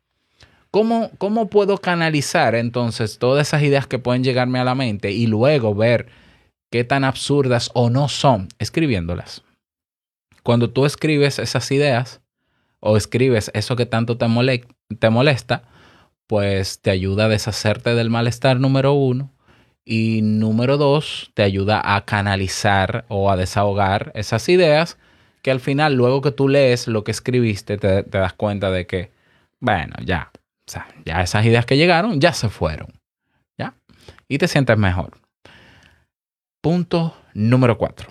¿Cómo, 0.70 1.10
¿Cómo 1.18 1.48
puedo 1.50 1.78
canalizar 1.78 2.54
entonces 2.54 3.18
todas 3.18 3.48
esas 3.48 3.62
ideas 3.62 3.86
que 3.86 3.98
pueden 3.98 4.24
llegarme 4.24 4.58
a 4.58 4.64
la 4.64 4.74
mente 4.74 5.10
y 5.10 5.26
luego 5.26 5.74
ver 5.74 6.06
qué 6.70 6.84
tan 6.84 7.04
absurdas 7.04 7.70
o 7.74 7.90
no 7.90 8.08
son 8.08 8.48
escribiéndolas? 8.58 9.42
Cuando 10.42 10.70
tú 10.70 10.86
escribes 10.86 11.38
esas 11.38 11.70
ideas 11.72 12.20
o 12.80 12.96
escribes 12.96 13.50
eso 13.54 13.76
que 13.76 13.86
tanto 13.86 14.16
te, 14.16 14.28
mole 14.28 14.64
te 14.98 15.10
molesta, 15.10 15.64
pues 16.32 16.80
te 16.80 16.90
ayuda 16.90 17.26
a 17.26 17.28
deshacerte 17.28 17.94
del 17.94 18.08
malestar 18.08 18.58
número 18.58 18.94
uno 18.94 19.30
y 19.84 20.22
número 20.22 20.78
dos, 20.78 21.30
te 21.34 21.42
ayuda 21.42 21.82
a 21.84 22.06
canalizar 22.06 23.04
o 23.08 23.30
a 23.30 23.36
desahogar 23.36 24.12
esas 24.14 24.48
ideas 24.48 24.96
que 25.42 25.50
al 25.50 25.60
final, 25.60 25.92
luego 25.92 26.22
que 26.22 26.30
tú 26.30 26.48
lees 26.48 26.88
lo 26.88 27.04
que 27.04 27.10
escribiste, 27.10 27.76
te, 27.76 28.02
das 28.04 28.32
cuenta 28.32 28.70
de 28.70 28.86
que, 28.86 29.12
bueno, 29.60 29.94
ya, 30.06 30.32
ya 31.04 31.20
esas 31.20 31.44
ideas 31.44 31.66
que 31.66 31.76
llegaron 31.76 32.18
ya 32.18 32.32
se 32.32 32.48
fueron, 32.48 32.98
¿ya? 33.58 33.74
Y 34.26 34.38
te 34.38 34.48
sientes 34.48 34.78
mejor. 34.78 35.18
Punto 36.62 37.14
número 37.34 37.76
cuatro, 37.76 38.08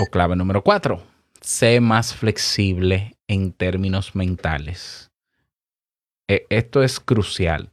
o 0.00 0.06
clave 0.06 0.36
número 0.36 0.64
cuatro, 0.64 1.02
sé 1.42 1.80
más 1.80 2.14
flexible 2.14 3.14
en 3.28 3.52
términos 3.52 4.14
mentales. 4.14 5.11
E- 6.32 6.46
Esto 6.48 6.82
es 6.82 6.98
crucial. 7.00 7.70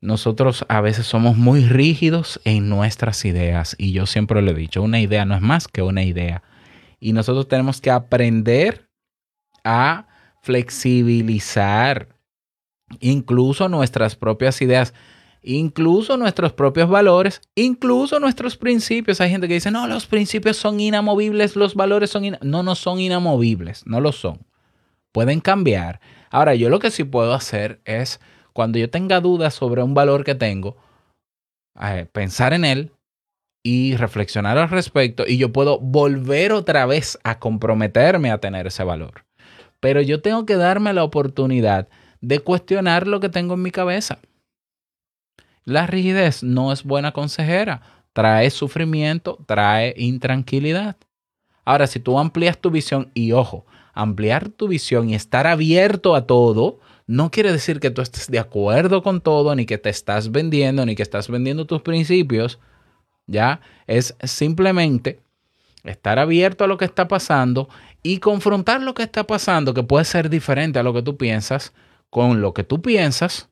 Nosotros 0.00 0.64
a 0.68 0.80
veces 0.80 1.06
somos 1.06 1.36
muy 1.36 1.64
rígidos 1.64 2.40
en 2.44 2.68
nuestras 2.68 3.24
ideas 3.24 3.74
y 3.78 3.92
yo 3.92 4.06
siempre 4.06 4.42
lo 4.42 4.50
he 4.50 4.54
dicho, 4.54 4.82
una 4.82 5.00
idea 5.00 5.24
no 5.24 5.34
es 5.34 5.40
más 5.40 5.68
que 5.68 5.82
una 5.82 6.02
idea. 6.02 6.42
Y 6.98 7.12
nosotros 7.12 7.48
tenemos 7.48 7.80
que 7.80 7.90
aprender 7.90 8.88
a 9.64 10.06
flexibilizar 10.42 12.08
incluso 13.00 13.68
nuestras 13.68 14.16
propias 14.16 14.60
ideas, 14.60 14.92
incluso 15.42 16.16
nuestros 16.16 16.52
propios 16.52 16.88
valores, 16.88 17.40
incluso 17.54 18.20
nuestros 18.20 18.56
principios. 18.56 19.20
Hay 19.20 19.30
gente 19.30 19.48
que 19.48 19.54
dice, 19.54 19.70
no, 19.70 19.86
los 19.86 20.06
principios 20.06 20.56
son 20.56 20.80
inamovibles, 20.80 21.56
los 21.56 21.74
valores 21.74 22.10
son... 22.10 22.24
ina-". 22.24 22.38
No, 22.42 22.62
no 22.62 22.74
son 22.74 22.98
inamovibles, 23.00 23.86
no 23.86 24.00
lo 24.00 24.12
son. 24.12 24.40
Pueden 25.12 25.40
cambiar. 25.40 26.00
Ahora, 26.32 26.54
yo 26.54 26.70
lo 26.70 26.78
que 26.78 26.90
sí 26.90 27.04
puedo 27.04 27.34
hacer 27.34 27.80
es 27.84 28.18
cuando 28.54 28.78
yo 28.78 28.88
tenga 28.88 29.20
dudas 29.20 29.54
sobre 29.54 29.82
un 29.82 29.92
valor 29.92 30.24
que 30.24 30.34
tengo, 30.34 30.76
eh, 31.80 32.06
pensar 32.10 32.54
en 32.54 32.64
él 32.64 32.90
y 33.62 33.96
reflexionar 33.96 34.56
al 34.56 34.70
respecto 34.70 35.24
y 35.26 35.36
yo 35.36 35.52
puedo 35.52 35.78
volver 35.78 36.52
otra 36.52 36.86
vez 36.86 37.18
a 37.22 37.38
comprometerme 37.38 38.30
a 38.30 38.38
tener 38.38 38.66
ese 38.66 38.82
valor. 38.82 39.26
Pero 39.78 40.00
yo 40.00 40.22
tengo 40.22 40.46
que 40.46 40.56
darme 40.56 40.94
la 40.94 41.04
oportunidad 41.04 41.88
de 42.22 42.40
cuestionar 42.40 43.06
lo 43.06 43.20
que 43.20 43.28
tengo 43.28 43.54
en 43.54 43.62
mi 43.62 43.70
cabeza. 43.70 44.18
La 45.64 45.86
rigidez 45.86 46.42
no 46.42 46.72
es 46.72 46.82
buena 46.82 47.12
consejera, 47.12 47.82
trae 48.14 48.48
sufrimiento, 48.48 49.38
trae 49.46 49.94
intranquilidad. 49.98 50.96
Ahora, 51.64 51.86
si 51.86 52.00
tú 52.00 52.18
amplías 52.18 52.58
tu 52.58 52.70
visión 52.70 53.10
y 53.12 53.32
ojo, 53.32 53.66
ampliar 53.92 54.48
tu 54.48 54.68
visión 54.68 55.10
y 55.10 55.14
estar 55.14 55.46
abierto 55.46 56.14
a 56.14 56.26
todo, 56.26 56.80
no 57.06 57.30
quiere 57.30 57.52
decir 57.52 57.80
que 57.80 57.90
tú 57.90 58.00
estés 58.02 58.28
de 58.28 58.38
acuerdo 58.38 59.02
con 59.02 59.20
todo, 59.20 59.54
ni 59.54 59.66
que 59.66 59.78
te 59.78 59.90
estás 59.90 60.30
vendiendo, 60.30 60.86
ni 60.86 60.94
que 60.94 61.02
estás 61.02 61.28
vendiendo 61.28 61.66
tus 61.66 61.82
principios. 61.82 62.58
Ya 63.26 63.60
es 63.86 64.16
simplemente 64.24 65.20
estar 65.84 66.18
abierto 66.18 66.64
a 66.64 66.66
lo 66.66 66.78
que 66.78 66.84
está 66.84 67.08
pasando 67.08 67.68
y 68.02 68.18
confrontar 68.18 68.80
lo 68.82 68.94
que 68.94 69.02
está 69.02 69.24
pasando, 69.24 69.74
que 69.74 69.82
puede 69.82 70.04
ser 70.04 70.30
diferente 70.30 70.78
a 70.78 70.82
lo 70.82 70.92
que 70.92 71.02
tú 71.02 71.16
piensas, 71.16 71.72
con 72.10 72.40
lo 72.40 72.54
que 72.54 72.64
tú 72.64 72.82
piensas 72.82 73.48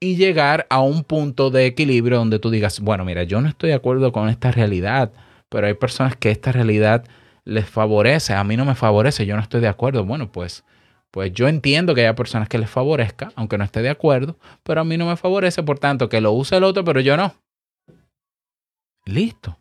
y 0.00 0.16
llegar 0.16 0.66
a 0.68 0.80
un 0.80 1.04
punto 1.04 1.50
de 1.50 1.66
equilibrio 1.66 2.18
donde 2.18 2.38
tú 2.38 2.50
digas, 2.50 2.80
bueno, 2.80 3.04
mira, 3.04 3.22
yo 3.22 3.40
no 3.40 3.48
estoy 3.48 3.70
de 3.70 3.76
acuerdo 3.76 4.12
con 4.12 4.28
esta 4.28 4.50
realidad, 4.50 5.12
pero 5.48 5.66
hay 5.66 5.74
personas 5.74 6.16
que 6.16 6.30
esta 6.30 6.50
realidad 6.50 7.04
les 7.44 7.68
favorece, 7.68 8.34
a 8.34 8.44
mí 8.44 8.56
no 8.56 8.64
me 8.64 8.74
favorece, 8.74 9.26
yo 9.26 9.36
no 9.36 9.42
estoy 9.42 9.60
de 9.60 9.68
acuerdo. 9.68 10.04
Bueno, 10.04 10.30
pues, 10.30 10.64
pues 11.10 11.32
yo 11.32 11.48
entiendo 11.48 11.94
que 11.94 12.02
haya 12.02 12.14
personas 12.14 12.48
que 12.48 12.58
les 12.58 12.70
favorezca, 12.70 13.32
aunque 13.34 13.58
no 13.58 13.64
esté 13.64 13.82
de 13.82 13.90
acuerdo, 13.90 14.38
pero 14.62 14.80
a 14.80 14.84
mí 14.84 14.96
no 14.96 15.06
me 15.06 15.16
favorece, 15.16 15.62
por 15.62 15.78
tanto, 15.78 16.08
que 16.08 16.20
lo 16.20 16.32
use 16.32 16.56
el 16.56 16.64
otro, 16.64 16.84
pero 16.84 17.00
yo 17.00 17.16
no. 17.16 17.34
Listo. 19.04 19.58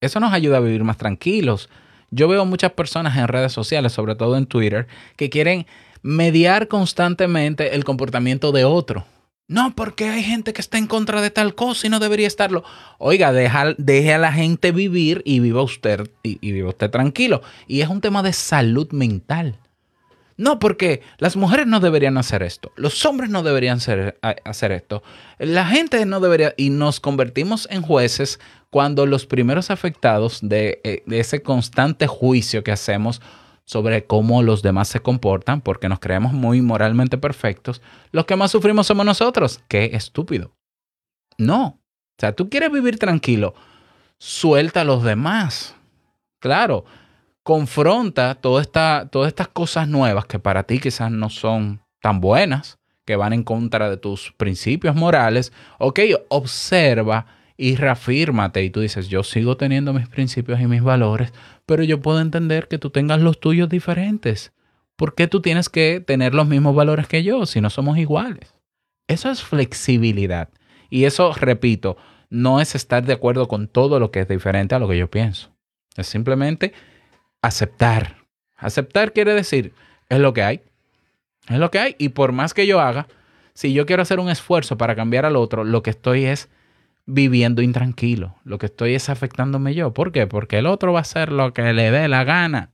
Eso 0.00 0.20
nos 0.20 0.32
ayuda 0.32 0.58
a 0.58 0.60
vivir 0.60 0.84
más 0.84 0.98
tranquilos. 0.98 1.70
Yo 2.10 2.28
veo 2.28 2.44
muchas 2.44 2.72
personas 2.72 3.16
en 3.16 3.28
redes 3.28 3.52
sociales, 3.52 3.92
sobre 3.92 4.16
todo 4.16 4.36
en 4.36 4.46
Twitter, 4.46 4.86
que 5.16 5.30
quieren 5.30 5.66
mediar 6.02 6.68
constantemente 6.68 7.74
el 7.74 7.84
comportamiento 7.84 8.52
de 8.52 8.64
otro. 8.64 9.06
No, 9.46 9.74
porque 9.76 10.08
hay 10.08 10.22
gente 10.22 10.54
que 10.54 10.62
está 10.62 10.78
en 10.78 10.86
contra 10.86 11.20
de 11.20 11.30
tal 11.30 11.54
cosa 11.54 11.86
y 11.86 11.90
no 11.90 12.00
debería 12.00 12.26
estarlo. 12.26 12.64
Oiga, 12.98 13.32
deje 13.32 14.14
a 14.14 14.18
la 14.18 14.32
gente 14.32 14.72
vivir 14.72 15.20
y 15.26 15.40
viva 15.40 15.62
usted 15.62 16.10
y, 16.22 16.38
viva 16.52 16.70
usted 16.70 16.90
tranquilo. 16.90 17.42
Y 17.66 17.82
es 17.82 17.88
un 17.88 18.00
tema 18.00 18.22
de 18.22 18.32
salud 18.32 18.90
mental. 18.92 19.58
No, 20.36 20.58
porque 20.58 21.02
las 21.18 21.36
mujeres 21.36 21.66
no 21.66 21.78
deberían 21.78 22.18
hacer 22.18 22.42
esto, 22.42 22.72
los 22.74 23.06
hombres 23.06 23.30
no 23.30 23.44
deberían 23.44 23.78
hacer 23.78 24.72
esto, 24.72 25.04
la 25.38 25.64
gente 25.64 26.04
no 26.06 26.18
debería, 26.18 26.54
y 26.56 26.70
nos 26.70 26.98
convertimos 26.98 27.68
en 27.70 27.82
jueces 27.82 28.40
cuando 28.68 29.06
los 29.06 29.26
primeros 29.26 29.70
afectados 29.70 30.40
de, 30.42 30.80
eh, 30.82 31.04
de 31.06 31.20
ese 31.20 31.40
constante 31.40 32.08
juicio 32.08 32.64
que 32.64 32.72
hacemos 32.72 33.22
sobre 33.64 34.06
cómo 34.06 34.42
los 34.42 34.62
demás 34.62 34.88
se 34.88 35.00
comportan, 35.00 35.60
porque 35.60 35.88
nos 35.88 35.98
creemos 35.98 36.32
muy 36.32 36.60
moralmente 36.60 37.18
perfectos, 37.18 37.82
los 38.12 38.26
que 38.26 38.36
más 38.36 38.50
sufrimos 38.50 38.86
somos 38.86 39.06
nosotros. 39.06 39.60
Qué 39.68 39.90
estúpido. 39.94 40.52
No. 41.38 41.80
O 42.16 42.20
sea, 42.20 42.32
tú 42.34 42.48
quieres 42.48 42.70
vivir 42.70 42.98
tranquilo, 42.98 43.54
suelta 44.18 44.82
a 44.82 44.84
los 44.84 45.02
demás. 45.02 45.74
Claro, 46.40 46.84
confronta 47.42 48.34
toda 48.36 48.62
esta, 48.62 49.08
todas 49.10 49.28
estas 49.28 49.48
cosas 49.48 49.88
nuevas 49.88 50.26
que 50.26 50.38
para 50.38 50.62
ti 50.62 50.78
quizás 50.78 51.10
no 51.10 51.30
son 51.30 51.82
tan 52.00 52.20
buenas, 52.20 52.78
que 53.04 53.16
van 53.16 53.32
en 53.32 53.42
contra 53.42 53.90
de 53.90 53.96
tus 53.96 54.32
principios 54.36 54.94
morales. 54.94 55.52
Ok, 55.78 56.00
observa 56.28 57.26
y 57.56 57.76
reafírmate 57.76 58.64
y 58.64 58.70
tú 58.70 58.80
dices, 58.80 59.08
yo 59.08 59.22
sigo 59.22 59.56
teniendo 59.56 59.92
mis 59.92 60.08
principios 60.08 60.60
y 60.60 60.66
mis 60.66 60.82
valores, 60.82 61.32
pero 61.66 61.82
yo 61.82 62.00
puedo 62.00 62.20
entender 62.20 62.68
que 62.68 62.78
tú 62.78 62.90
tengas 62.90 63.20
los 63.20 63.38
tuyos 63.38 63.68
diferentes. 63.68 64.52
¿Por 64.96 65.14
qué 65.14 65.28
tú 65.28 65.40
tienes 65.40 65.68
que 65.68 66.02
tener 66.04 66.34
los 66.34 66.46
mismos 66.46 66.74
valores 66.74 67.06
que 67.06 67.22
yo 67.22 67.46
si 67.46 67.60
no 67.60 67.70
somos 67.70 67.98
iguales? 67.98 68.54
Eso 69.08 69.30
es 69.30 69.42
flexibilidad. 69.42 70.48
Y 70.90 71.04
eso, 71.04 71.32
repito, 71.32 71.96
no 72.30 72.60
es 72.60 72.74
estar 72.74 73.04
de 73.04 73.12
acuerdo 73.12 73.48
con 73.48 73.68
todo 73.68 73.98
lo 73.98 74.10
que 74.10 74.20
es 74.20 74.28
diferente 74.28 74.74
a 74.74 74.78
lo 74.78 74.88
que 74.88 74.98
yo 74.98 75.10
pienso. 75.10 75.50
Es 75.96 76.06
simplemente 76.06 76.72
aceptar. 77.42 78.18
Aceptar 78.56 79.12
quiere 79.12 79.34
decir, 79.34 79.74
es 80.08 80.18
lo 80.18 80.32
que 80.32 80.42
hay. 80.42 80.62
Es 81.48 81.58
lo 81.58 81.70
que 81.70 81.78
hay. 81.78 81.96
Y 81.98 82.10
por 82.10 82.32
más 82.32 82.54
que 82.54 82.66
yo 82.66 82.80
haga, 82.80 83.06
si 83.54 83.72
yo 83.72 83.86
quiero 83.86 84.02
hacer 84.02 84.18
un 84.20 84.30
esfuerzo 84.30 84.76
para 84.76 84.96
cambiar 84.96 85.26
al 85.26 85.36
otro, 85.36 85.64
lo 85.64 85.82
que 85.82 85.90
estoy 85.90 86.24
es 86.24 86.48
viviendo 87.06 87.62
intranquilo. 87.62 88.36
Lo 88.44 88.58
que 88.58 88.66
estoy 88.66 88.94
es 88.94 89.08
afectándome 89.08 89.74
yo. 89.74 89.92
¿Por 89.92 90.12
qué? 90.12 90.26
Porque 90.26 90.58
el 90.58 90.66
otro 90.66 90.92
va 90.92 91.00
a 91.00 91.02
hacer 91.02 91.32
lo 91.32 91.52
que 91.52 91.72
le 91.72 91.90
dé 91.90 92.08
la 92.08 92.24
gana. 92.24 92.72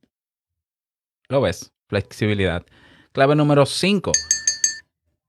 ¿Lo 1.29 1.41
ves? 1.41 1.73
Flexibilidad. 1.89 2.65
Clave 3.13 3.35
número 3.35 3.67
5. 3.67 4.13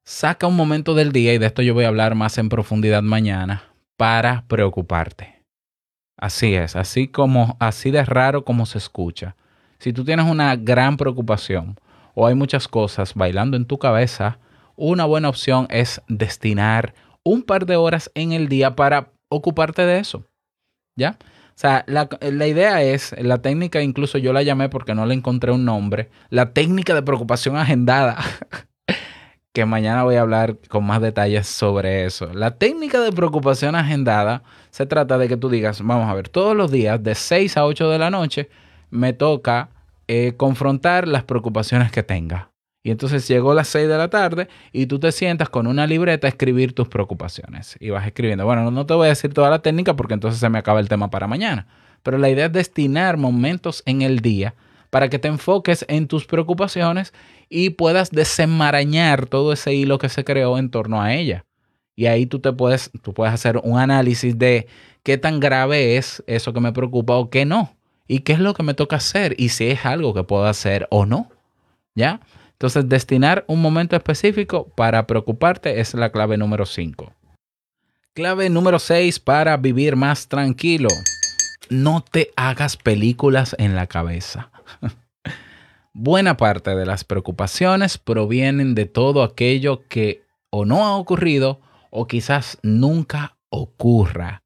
Saca 0.03 0.47
un 0.47 0.55
momento 0.55 0.93
del 0.93 1.11
día, 1.11 1.33
y 1.33 1.37
de 1.37 1.45
esto 1.45 1.61
yo 1.61 1.73
voy 1.73 1.85
a 1.85 1.87
hablar 1.87 2.15
más 2.15 2.37
en 2.37 2.49
profundidad 2.49 3.01
mañana, 3.01 3.63
para 3.97 4.45
preocuparte. 4.47 5.43
Así 6.17 6.53
es, 6.53 6.75
así 6.75 7.07
como, 7.07 7.57
así 7.59 7.89
de 7.91 8.03
raro 8.05 8.45
como 8.45 8.65
se 8.65 8.77
escucha. 8.77 9.35
Si 9.79 9.93
tú 9.93 10.05
tienes 10.05 10.27
una 10.27 10.55
gran 10.55 10.97
preocupación 10.97 11.79
o 12.13 12.27
hay 12.27 12.35
muchas 12.35 12.67
cosas 12.67 13.15
bailando 13.15 13.57
en 13.57 13.65
tu 13.65 13.79
cabeza, 13.79 14.37
una 14.75 15.05
buena 15.05 15.29
opción 15.29 15.65
es 15.71 16.01
destinar 16.07 16.93
un 17.23 17.43
par 17.43 17.65
de 17.65 17.75
horas 17.75 18.12
en 18.15 18.31
el 18.31 18.47
día 18.47 18.75
para 18.75 19.12
ocuparte 19.29 19.84
de 19.86 19.99
eso. 19.99 20.25
¿Ya? 20.95 21.17
O 21.21 21.62
sea, 21.62 21.84
la, 21.88 22.10
la 22.21 22.47
idea 22.47 22.81
es, 22.81 23.15
la 23.19 23.41
técnica 23.41 23.81
incluso 23.81 24.17
yo 24.17 24.34
la 24.34 24.43
llamé 24.43 24.69
porque 24.69 24.95
no 24.95 25.05
le 25.05 25.13
encontré 25.13 25.51
un 25.51 25.65
nombre, 25.65 26.10
la 26.29 26.53
técnica 26.53 26.93
de 26.95 27.03
preocupación 27.03 27.55
agendada. 27.55 28.17
que 29.53 29.65
mañana 29.65 30.03
voy 30.03 30.15
a 30.15 30.21
hablar 30.21 30.57
con 30.69 30.86
más 30.86 31.01
detalles 31.01 31.47
sobre 31.47 32.05
eso. 32.05 32.34
La 32.34 32.57
técnica 32.57 33.01
de 33.01 33.12
preocupación 33.12 33.75
agendada 33.75 34.43
se 34.69 34.86
trata 34.86 35.17
de 35.17 35.27
que 35.27 35.38
tú 35.38 35.49
digas, 35.49 35.81
vamos 35.81 36.10
a 36.10 36.13
ver, 36.13 36.29
todos 36.29 36.55
los 36.55 36.71
días 36.71 37.03
de 37.03 37.15
6 37.15 37.57
a 37.57 37.65
8 37.65 37.89
de 37.89 37.99
la 37.99 38.10
noche 38.10 38.49
me 38.89 39.13
toca 39.13 39.69
eh, 40.07 40.34
confrontar 40.38 41.07
las 41.07 41.23
preocupaciones 41.23 41.91
que 41.91 42.03
tenga. 42.03 42.50
Y 42.84 42.89
entonces 42.89 43.28
llegó 43.28 43.54
las 43.54 43.67
6 43.67 43.88
de 43.88 43.98
la 43.98 44.10
tarde 44.10 44.48
y 44.72 44.88
tú 44.88 45.00
te 45.00 45.12
sientas 45.12 45.50
con 45.50 45.67
una 45.67 45.86
libreta 45.86 46.28
a 46.28 46.30
escribir 46.30 46.74
tus 46.74 46.88
preocupaciones. 46.88 47.78
Y 47.80 47.91
vas 47.91 48.08
escribiendo. 48.08 48.46
Bueno, 48.46 48.63
no, 48.63 48.72
no 48.72 48.86
te 48.86 48.94
voy 48.96 49.06
a 49.06 49.10
decir 49.10 49.34
toda 49.34 49.50
la 49.50 49.62
técnica 49.62 49.96
porque 49.96 50.15
entonces 50.15 50.39
se 50.39 50.50
me 50.50 50.58
acaba 50.58 50.80
el 50.80 50.89
tema 50.89 51.10
para 51.10 51.28
mañana. 51.28 51.67
Pero 52.02 52.17
la 52.17 52.30
idea 52.30 52.48
es 52.48 52.54
destinar 52.54 53.17
momentos 53.17 53.84
en 53.86 54.02
el 54.02 54.20
día 54.20 54.56
para 54.89 55.10
que 55.10 55.20
te 55.20 55.28
enfoques 55.28 55.86
en 55.88 56.08
tus 56.08 56.26
preocupaciones 56.26 57.13
y 57.50 57.72
puedas 57.72 58.12
desenmarañar 58.12 59.28
todo 59.28 59.54
ese 59.54 59.74
hilo 59.74 59.98
que 59.98 60.10
se 60.10 60.24
creó 60.24 60.58
en 60.58 60.70
torno 60.70 61.02
a 61.02 61.13
ella. 61.13 61.46
Y 61.96 62.08
ahí 62.08 62.26
tú 62.26 62.39
te 62.39 62.52
puedes, 62.52 62.91
tú 63.02 63.13
puedes 63.13 63.34
hacer 63.34 63.58
un 63.63 63.80
análisis 63.80 64.38
de 64.38 64.67
qué 65.04 65.17
tan 65.17 65.39
grave 65.39 65.98
es 65.98 66.24
eso 66.28 66.54
que 66.54 66.60
me 66.60 66.74
preocupa 66.74 67.15
o 67.15 67.30
qué 67.30 67.46
no. 67.46 67.76
Y 68.08 68.20
qué 68.20 68.34
es 68.34 68.39
lo 68.39 68.54
que 68.54 68.63
me 68.63 68.74
toca 68.74 68.98
hacer 68.98 69.36
y 69.38 69.50
si 69.50 69.67
es 69.67 69.86
algo 69.86 70.13
que 70.13 70.24
puedo 70.24 70.46
hacer 70.46 70.88
o 70.89 71.06
no. 71.06 71.30
¿Ya? 71.96 72.20
Entonces, 72.62 72.88
destinar 72.88 73.43
un 73.47 73.60
momento 73.60 73.95
específico 73.95 74.71
para 74.76 75.08
preocuparte 75.08 75.80
es 75.80 75.95
la 75.95 76.12
clave 76.12 76.38
número 76.38 76.67
5. 76.67 77.12
Clave 78.13 78.52
número 78.52 78.78
6 78.78 79.19
para 79.19 79.58
vivir 79.58 79.95
más 79.95 80.28
tranquilo. 80.28 80.89
No 81.71 82.04
te 82.04 82.30
hagas 82.36 82.78
películas 82.78 83.56
en 83.58 83.76
la 83.76 83.88
cabeza. 83.88 84.52
Buena 85.93 86.38
parte 86.38 86.76
de 86.76 86.86
las 86.86 87.04
preocupaciones 87.04 87.97
provienen 87.97 88.76
de 88.76 88.86
todo 88.86 89.24
aquello 89.24 89.88
que 89.88 90.21
o 90.52 90.63
no 90.63 90.86
ha 90.86 90.97
ocurrido 90.97 91.62
o 91.89 92.06
quizás 92.06 92.60
nunca 92.62 93.39
ocurra. 93.50 94.43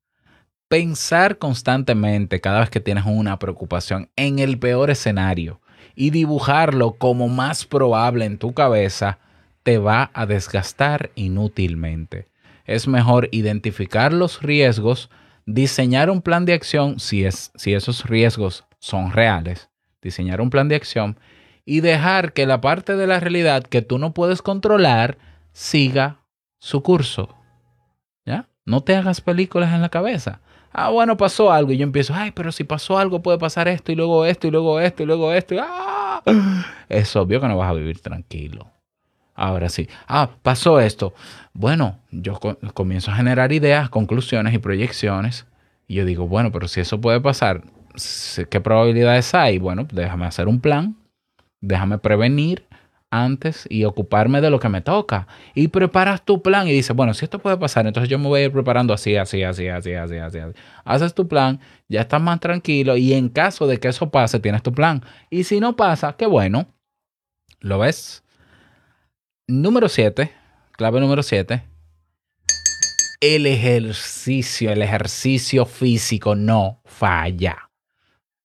Pensar 0.70 1.38
constantemente 1.38 2.40
cada 2.40 2.62
vez 2.62 2.70
que 2.70 2.80
tienes 2.80 3.04
una 3.06 3.38
preocupación 3.40 4.10
en 4.16 4.40
el 4.40 4.58
peor 4.58 4.90
escenario 4.90 5.60
y 5.96 6.10
dibujarlo 6.10 6.94
como 6.94 7.28
más 7.28 7.66
probable 7.66 8.26
en 8.26 8.38
tu 8.38 8.54
cabeza 8.54 9.20
te 9.64 9.78
va 9.78 10.12
a 10.14 10.26
desgastar 10.26 11.12
inútilmente. 11.16 12.28
Es 12.66 12.88
mejor 12.88 13.30
identificar 13.32 14.14
los 14.14 14.42
riesgos, 14.42 15.10
diseñar 15.46 16.10
un 16.10 16.22
plan 16.22 16.46
de 16.46 16.54
acción 16.54 17.00
si, 17.00 17.26
si 17.32 17.74
esos 17.74 18.06
riesgos 18.06 18.66
son 18.80 19.12
reales, 19.12 19.70
diseñar 20.02 20.42
un 20.42 20.50
plan 20.50 20.68
de 20.68 20.76
acción 20.76 21.18
y 21.66 21.80
dejar 21.80 22.34
que 22.34 22.46
la 22.46 22.62
parte 22.62 22.96
de 22.96 23.08
la 23.08 23.20
realidad 23.20 23.64
que 23.64 23.82
tú 23.82 23.98
no 23.98 24.14
puedes 24.14 24.42
controlar 24.42 25.18
siga 25.52 26.20
su 26.60 26.84
curso. 26.84 27.36
¿Ya? 28.26 28.48
No 28.66 28.82
te 28.82 28.96
hagas 28.96 29.22
películas 29.22 29.74
en 29.74 29.82
la 29.82 29.90
cabeza. 29.90 30.42
Ah, 30.78 30.90
bueno, 30.90 31.16
pasó 31.16 31.52
algo 31.54 31.72
y 31.72 31.78
yo 31.78 31.84
empiezo, 31.84 32.14
ay, 32.14 32.32
pero 32.32 32.52
si 32.52 32.66
pasó 32.66 32.98
algo 32.98 33.22
puede 33.22 33.38
pasar 33.38 33.70
esto 33.70 33.94
y 33.94 33.96
luego 33.96 34.26
esto 34.26 34.48
y 34.48 34.52
luego 34.52 34.82
esto 34.82 35.04
y 35.04 35.06
luego 35.06 35.32
esto. 35.32 35.56
¡ah! 35.62 36.22
Es 36.90 37.16
obvio 37.16 37.40
que 37.40 37.48
no 37.48 37.58
vas 37.58 37.70
a 37.70 37.74
vivir 37.74 38.02
tranquilo. 38.02 38.68
Ahora 39.36 39.70
sí. 39.70 39.88
Ah, 40.08 40.30
pasó 40.42 40.80
esto. 40.82 41.14
Bueno, 41.54 42.00
yo 42.12 42.40
co- 42.40 42.58
comienzo 42.74 43.12
a 43.12 43.16
generar 43.16 43.54
ideas, 43.54 43.90
conclusiones 43.90 44.54
y 44.54 44.60
proyecciones. 44.60 45.46
Y 45.88 45.96
yo 45.96 46.06
digo, 46.06 46.28
bueno, 46.28 46.52
pero 46.52 46.68
si 46.68 46.82
eso 46.82 47.00
puede 47.02 47.22
pasar, 47.22 47.64
¿qué 48.50 48.60
probabilidades 48.62 49.34
hay? 49.34 49.60
Bueno, 49.60 49.88
déjame 49.92 50.26
hacer 50.26 50.48
un 50.48 50.60
plan, 50.60 50.96
déjame 51.62 51.98
prevenir 52.00 52.66
antes 53.24 53.66
y 53.70 53.86
ocuparme 53.86 54.42
de 54.42 54.50
lo 54.50 54.60
que 54.60 54.70
me 54.70 54.82
toca. 54.82 55.28
Y 55.54 55.68
preparas 55.70 56.24
tu 56.24 56.42
plan 56.42 56.68
y 56.68 56.72
dices, 56.72 56.96
bueno, 56.96 57.14
si 57.14 57.26
esto 57.26 57.40
puede 57.40 57.58
pasar, 57.58 57.88
entonces 57.88 58.10
yo 58.10 58.20
me 58.20 58.28
voy 58.28 58.42
a 58.42 58.44
ir 58.46 58.52
preparando 58.52 58.94
así, 58.94 59.16
así, 59.16 59.44
así, 59.44 59.68
así, 59.68 59.94
así, 59.94 60.18
así. 60.18 60.40
así. 60.40 60.60
Haces 60.84 61.14
tu 61.14 61.28
plan, 61.28 61.60
ya 61.88 62.02
estás 62.02 62.22
más 62.22 62.40
tranquilo 62.40 62.98
y 62.98 63.14
en 63.14 63.30
caso 63.30 63.68
de 63.68 63.80
que 63.80 63.88
eso 63.88 64.10
pase, 64.10 64.40
tienes 64.40 64.64
tu 64.64 64.74
plan. 64.74 65.04
Y 65.30 65.44
si 65.44 65.60
no 65.60 65.76
pasa, 65.76 66.16
qué 66.18 66.26
bueno. 66.26 66.68
¿Lo 67.60 67.80
ves? 67.80 68.24
Número 69.48 69.90
7, 69.90 70.32
clave 70.74 71.00
número 71.00 71.24
7. 71.24 71.64
El 73.22 73.46
ejercicio, 73.46 74.72
el 74.72 74.82
ejercicio 74.82 75.66
físico 75.66 76.36
no 76.36 76.82
falla. 76.86 77.65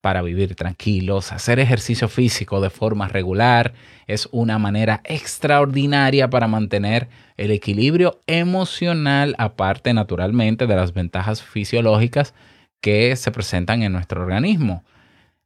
Para 0.00 0.22
vivir 0.22 0.54
tranquilos, 0.54 1.30
hacer 1.30 1.58
ejercicio 1.58 2.08
físico 2.08 2.62
de 2.62 2.70
forma 2.70 3.06
regular 3.08 3.74
es 4.06 4.28
una 4.32 4.58
manera 4.58 5.02
extraordinaria 5.04 6.30
para 6.30 6.48
mantener 6.48 7.08
el 7.36 7.50
equilibrio 7.50 8.18
emocional, 8.26 9.34
aparte 9.36 9.92
naturalmente 9.92 10.66
de 10.66 10.74
las 10.74 10.94
ventajas 10.94 11.42
fisiológicas 11.42 12.32
que 12.80 13.14
se 13.14 13.30
presentan 13.30 13.82
en 13.82 13.92
nuestro 13.92 14.22
organismo. 14.22 14.84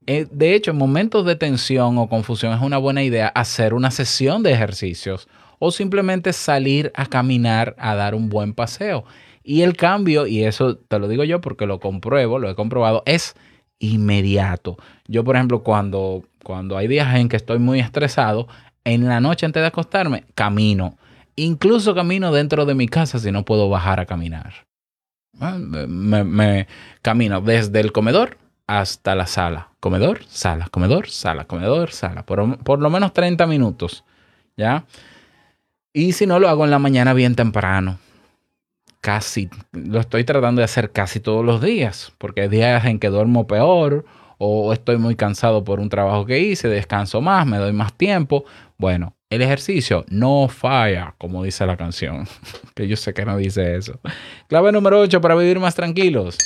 Eh, 0.06 0.28
De 0.30 0.54
hecho, 0.54 0.70
en 0.70 0.78
momentos 0.78 1.26
de 1.26 1.34
tensión 1.34 1.98
o 1.98 2.08
confusión 2.08 2.52
es 2.52 2.60
una 2.62 2.78
buena 2.78 3.02
idea 3.02 3.28
hacer 3.28 3.74
una 3.74 3.90
sesión 3.90 4.44
de 4.44 4.52
ejercicios 4.52 5.28
o 5.58 5.72
simplemente 5.72 6.32
salir 6.32 6.92
a 6.94 7.06
caminar 7.06 7.74
a 7.76 7.96
dar 7.96 8.14
un 8.14 8.28
buen 8.28 8.54
paseo. 8.54 9.04
Y 9.42 9.62
el 9.62 9.76
cambio, 9.76 10.28
y 10.28 10.44
eso 10.44 10.76
te 10.76 11.00
lo 11.00 11.08
digo 11.08 11.24
yo 11.24 11.40
porque 11.40 11.66
lo 11.66 11.80
compruebo, 11.80 12.38
lo 12.38 12.48
he 12.48 12.54
comprobado, 12.54 13.02
es 13.04 13.34
inmediato. 13.92 14.76
Yo, 15.06 15.24
por 15.24 15.36
ejemplo, 15.36 15.62
cuando, 15.62 16.24
cuando 16.42 16.76
hay 16.76 16.88
días 16.88 17.14
en 17.16 17.28
que 17.28 17.36
estoy 17.36 17.58
muy 17.58 17.80
estresado, 17.80 18.48
en 18.84 19.06
la 19.08 19.20
noche 19.20 19.46
antes 19.46 19.62
de 19.62 19.66
acostarme, 19.66 20.24
camino. 20.34 20.96
Incluso 21.36 21.94
camino 21.94 22.32
dentro 22.32 22.64
de 22.64 22.74
mi 22.74 22.86
casa 22.86 23.18
si 23.18 23.32
no 23.32 23.44
puedo 23.44 23.68
bajar 23.68 24.00
a 24.00 24.06
caminar. 24.06 24.66
Ah, 25.40 25.58
Me, 25.58 26.24
me 26.24 26.68
camino 27.02 27.40
desde 27.40 27.80
el 27.80 27.92
comedor 27.92 28.38
hasta 28.66 29.14
la 29.14 29.26
sala. 29.26 29.70
Comedor, 29.80 30.24
sala, 30.28 30.68
comedor, 30.70 31.10
sala, 31.10 31.44
comedor, 31.44 31.90
sala. 31.90 32.24
Por, 32.24 32.58
por 32.58 32.80
lo 32.80 32.90
menos 32.90 33.12
30 33.12 33.46
minutos. 33.46 34.04
¿Ya? 34.56 34.84
Y 35.92 36.12
si 36.12 36.26
no, 36.26 36.38
lo 36.38 36.48
hago 36.48 36.64
en 36.64 36.70
la 36.70 36.78
mañana 36.78 37.12
bien 37.12 37.34
temprano. 37.34 37.98
Casi, 39.04 39.50
lo 39.72 40.00
estoy 40.00 40.24
tratando 40.24 40.60
de 40.60 40.64
hacer 40.64 40.90
casi 40.90 41.20
todos 41.20 41.44
los 41.44 41.60
días, 41.60 42.14
porque 42.16 42.40
hay 42.40 42.48
días 42.48 42.86
en 42.86 42.98
que 42.98 43.08
duermo 43.08 43.46
peor 43.46 44.06
o 44.38 44.72
estoy 44.72 44.96
muy 44.96 45.14
cansado 45.14 45.62
por 45.62 45.78
un 45.78 45.90
trabajo 45.90 46.24
que 46.24 46.38
hice, 46.38 46.68
descanso 46.68 47.20
más, 47.20 47.46
me 47.46 47.58
doy 47.58 47.74
más 47.74 47.92
tiempo. 47.92 48.46
Bueno, 48.78 49.14
el 49.28 49.42
ejercicio 49.42 50.06
no 50.08 50.48
falla, 50.48 51.14
como 51.18 51.44
dice 51.44 51.66
la 51.66 51.76
canción, 51.76 52.26
que 52.74 52.88
yo 52.88 52.96
sé 52.96 53.12
que 53.12 53.26
no 53.26 53.36
dice 53.36 53.76
eso. 53.76 54.00
Clave 54.48 54.72
número 54.72 54.98
8 55.00 55.20
para 55.20 55.34
vivir 55.34 55.60
más 55.60 55.74
tranquilos. 55.74 56.38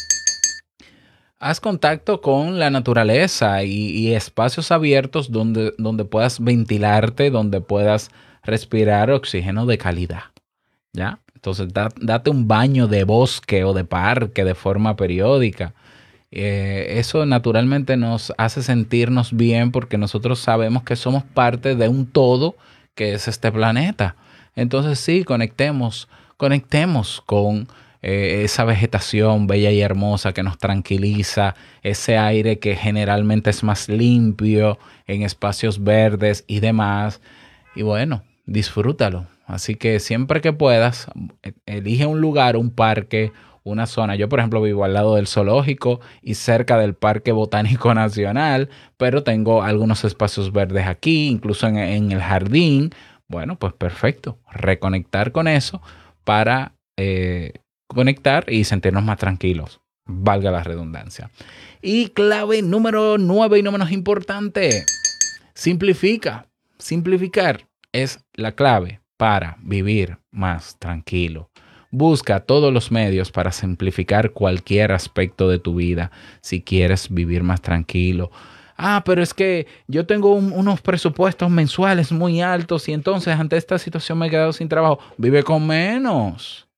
Haz 1.38 1.61
contacto 1.61 2.21
con 2.21 2.59
la 2.59 2.71
naturaleza 2.71 3.62
y, 3.62 3.90
y 3.90 4.14
espacios 4.16 4.73
abiertos 4.73 5.31
donde, 5.31 5.75
donde 5.79 6.05
puedas 6.05 6.40
ventilarte, 6.40 7.31
donde 7.31 7.61
puedas 7.61 8.11
respirar 8.42 9.12
oxígeno 9.12 9.64
de 9.64 9.79
calidad. 9.79 10.25
¿Ya? 10.92 11.21
Entonces, 11.38 11.72
da- 11.72 11.88
date 12.01 12.31
un 12.31 12.48
baño 12.48 12.88
de 12.88 13.05
bosque 13.05 13.62
o 13.62 13.72
de 13.72 13.85
parque 13.85 14.44
de 14.44 14.57
forma 14.57 14.96
periódica. 14.96 15.72
Eh, 16.33 16.96
eso 16.98 17.24
naturalmente 17.27 17.96
nos 17.96 18.33
hace 18.38 18.61
sentirnos 18.61 19.33
bien 19.33 19.70
porque 19.70 19.98
nosotros 19.98 20.40
sabemos 20.40 20.83
que 20.83 20.96
somos 20.96 21.22
parte 21.22 21.77
de 21.77 21.88
un 21.88 22.07
todo 22.07 22.57
que 22.96 23.14
es 23.14 23.29
este 23.29 23.53
planeta. 23.53 24.16
Entonces, 24.57 24.98
sí, 24.98 25.22
conectemos, 25.22 26.09
conectemos 26.37 27.22
con 27.24 27.68
eh, 28.03 28.42
esa 28.44 28.64
vegetación 28.64 29.46
bella 29.46 29.70
y 29.70 29.81
hermosa 29.81 30.33
que 30.33 30.42
nos 30.42 30.59
tranquiliza, 30.59 31.55
ese 31.85 32.18
aire 32.18 32.59
que 32.59 32.74
generalmente 32.74 33.51
es 33.51 33.62
más 33.62 33.88
limpio 33.88 34.77
en 35.07 35.22
espacios 35.22 35.85
verdes 35.85 36.42
y 36.48 36.59
demás. 36.59 37.20
Y 37.77 37.83
bueno, 37.83 38.24
disfrútalo. 38.44 39.38
Así 39.49 39.77
que 39.77 39.99
siempre 39.99 40.43
que 40.43 40.53
puedas, 40.53 41.09
e- 41.43 41.55
elige 41.65 42.05
un 42.05 42.21
lugar, 42.21 42.59
un 42.59 42.71
parque, 42.71 43.33
una 43.65 43.87
zona. 43.87 44.15
Yo, 44.15 44.29
por 44.29 44.41
ejemplo, 44.41 44.61
vivo 44.61 44.85
al 44.85 44.93
lado 44.93 45.15
del 45.17 45.27
zoológico 45.27 46.01
y 46.21 46.35
cerca 46.35 46.77
del 46.77 46.95
Parque 46.95 47.33
Botánico 47.33 47.93
Nacional, 47.95 48.69
pero 48.99 49.23
tengo 49.25 49.63
algunos 49.63 50.05
espacios 50.05 50.53
verdes 50.53 50.87
aquí, 50.87 51.29
incluso 51.29 51.67
en, 51.67 52.13
el 52.13 52.21
jardín. 52.21 52.91
Bueno, 53.27 53.59
pues 53.59 53.73
perfecto. 53.73 54.39
Reconectar 54.53 55.33
con 55.33 55.49
eso 55.49 55.81
para 56.25 56.75
eh, 56.99 57.55
conectar 57.87 58.53
y 58.53 58.65
sentirnos 58.65 59.03
más 59.03 59.17
tranquilos. 59.17 59.81
Valga 60.05 60.51
la 60.51 60.63
redundancia. 60.63 61.31
Y 61.81 62.09
clave 62.09 62.61
número 62.61 63.17
nueve 63.17 63.59
y 63.59 63.63
no 63.63 63.73
menos 63.73 63.93
importante. 63.93 64.85
Simplifica. 65.55 66.47
Simplificar 66.79 67.67
es 67.93 68.21
la 68.35 68.53
clave 68.53 69.01
para 69.18 69.59
vivir 69.61 70.16
más 70.31 70.78
tranquilo. 70.78 71.50
Busca 71.90 72.40
todos 72.40 72.72
los 72.72 72.90
medios 72.90 73.31
para 73.31 73.52
simplificar 73.52 74.31
cualquier 74.31 74.92
aspecto 74.92 75.48
de 75.48 75.59
tu 75.59 75.74
vida 75.74 76.11
si 76.40 76.62
quieres 76.62 77.09
vivir 77.11 77.42
más 77.42 77.61
tranquilo. 77.61 78.31
Ah, 78.76 79.02
pero 79.04 79.22
es 79.22 79.35
que 79.35 79.66
yo 79.88 80.07
tengo 80.07 80.33
un- 80.35 80.52
unos 80.52 80.81
presupuestos 80.81 81.50
mensuales 81.50 82.12
muy 82.12 82.40
altos 82.40 82.88
y 82.88 82.92
entonces 82.92 83.35
ante 83.38 83.57
esta 83.57 83.78
situación 83.78 84.18
me 84.18 84.28
he 84.28 84.31
quedado 84.31 84.52
sin 84.52 84.68
trabajo. 84.68 85.00
Vive 85.16 85.42
con 85.42 85.66
menos. 85.66 86.68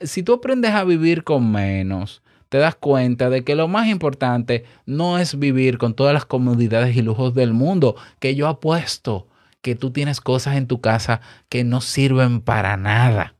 Si 0.00 0.22
tú 0.22 0.34
aprendes 0.34 0.72
a 0.72 0.84
vivir 0.84 1.24
con 1.24 1.50
menos, 1.50 2.22
te 2.50 2.58
das 2.58 2.74
cuenta 2.74 3.30
de 3.30 3.42
que 3.42 3.54
lo 3.54 3.68
más 3.68 3.88
importante 3.88 4.64
no 4.84 5.18
es 5.18 5.38
vivir 5.38 5.78
con 5.78 5.94
todas 5.94 6.12
las 6.12 6.26
comodidades 6.26 6.94
y 6.94 7.00
lujos 7.02 7.34
del 7.34 7.54
mundo, 7.54 7.96
que 8.20 8.34
yo 8.34 8.48
apuesto 8.48 9.26
que 9.66 9.74
tú 9.74 9.90
tienes 9.90 10.20
cosas 10.20 10.54
en 10.54 10.68
tu 10.68 10.80
casa 10.80 11.20
que 11.48 11.64
no 11.64 11.80
sirven 11.80 12.40
para 12.40 12.76
nada, 12.76 13.34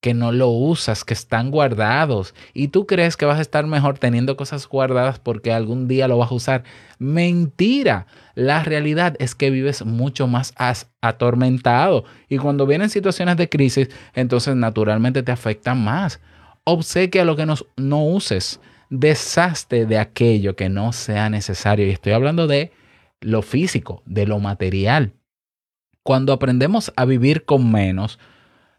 que 0.00 0.12
no 0.12 0.32
lo 0.32 0.48
usas, 0.48 1.04
que 1.04 1.14
están 1.14 1.52
guardados 1.52 2.34
y 2.52 2.66
tú 2.66 2.84
crees 2.84 3.16
que 3.16 3.26
vas 3.26 3.38
a 3.38 3.42
estar 3.42 3.64
mejor 3.68 3.96
teniendo 3.96 4.36
cosas 4.36 4.66
guardadas 4.66 5.20
porque 5.20 5.52
algún 5.52 5.86
día 5.86 6.08
lo 6.08 6.18
vas 6.18 6.32
a 6.32 6.34
usar. 6.34 6.64
Mentira. 6.98 8.08
La 8.34 8.64
realidad 8.64 9.14
es 9.20 9.36
que 9.36 9.50
vives 9.50 9.84
mucho 9.84 10.26
más 10.26 10.52
atormentado 11.00 12.06
y 12.28 12.38
cuando 12.38 12.66
vienen 12.66 12.90
situaciones 12.90 13.36
de 13.36 13.48
crisis, 13.48 13.88
entonces 14.14 14.56
naturalmente 14.56 15.22
te 15.22 15.30
afectan 15.30 15.84
más. 15.84 16.18
Obsequia 16.64 17.24
lo 17.24 17.36
que 17.36 17.46
nos- 17.46 17.66
no 17.76 18.04
uses. 18.04 18.58
Deshazte 18.90 19.86
de 19.86 19.98
aquello 19.98 20.56
que 20.56 20.68
no 20.68 20.92
sea 20.92 21.30
necesario. 21.30 21.86
Y 21.86 21.90
estoy 21.90 22.14
hablando 22.14 22.48
de 22.48 22.72
lo 23.20 23.42
físico, 23.42 24.02
de 24.06 24.26
lo 24.26 24.40
material. 24.40 25.12
Cuando 26.02 26.32
aprendemos 26.32 26.92
a 26.96 27.04
vivir 27.04 27.44
con 27.44 27.70
menos, 27.70 28.18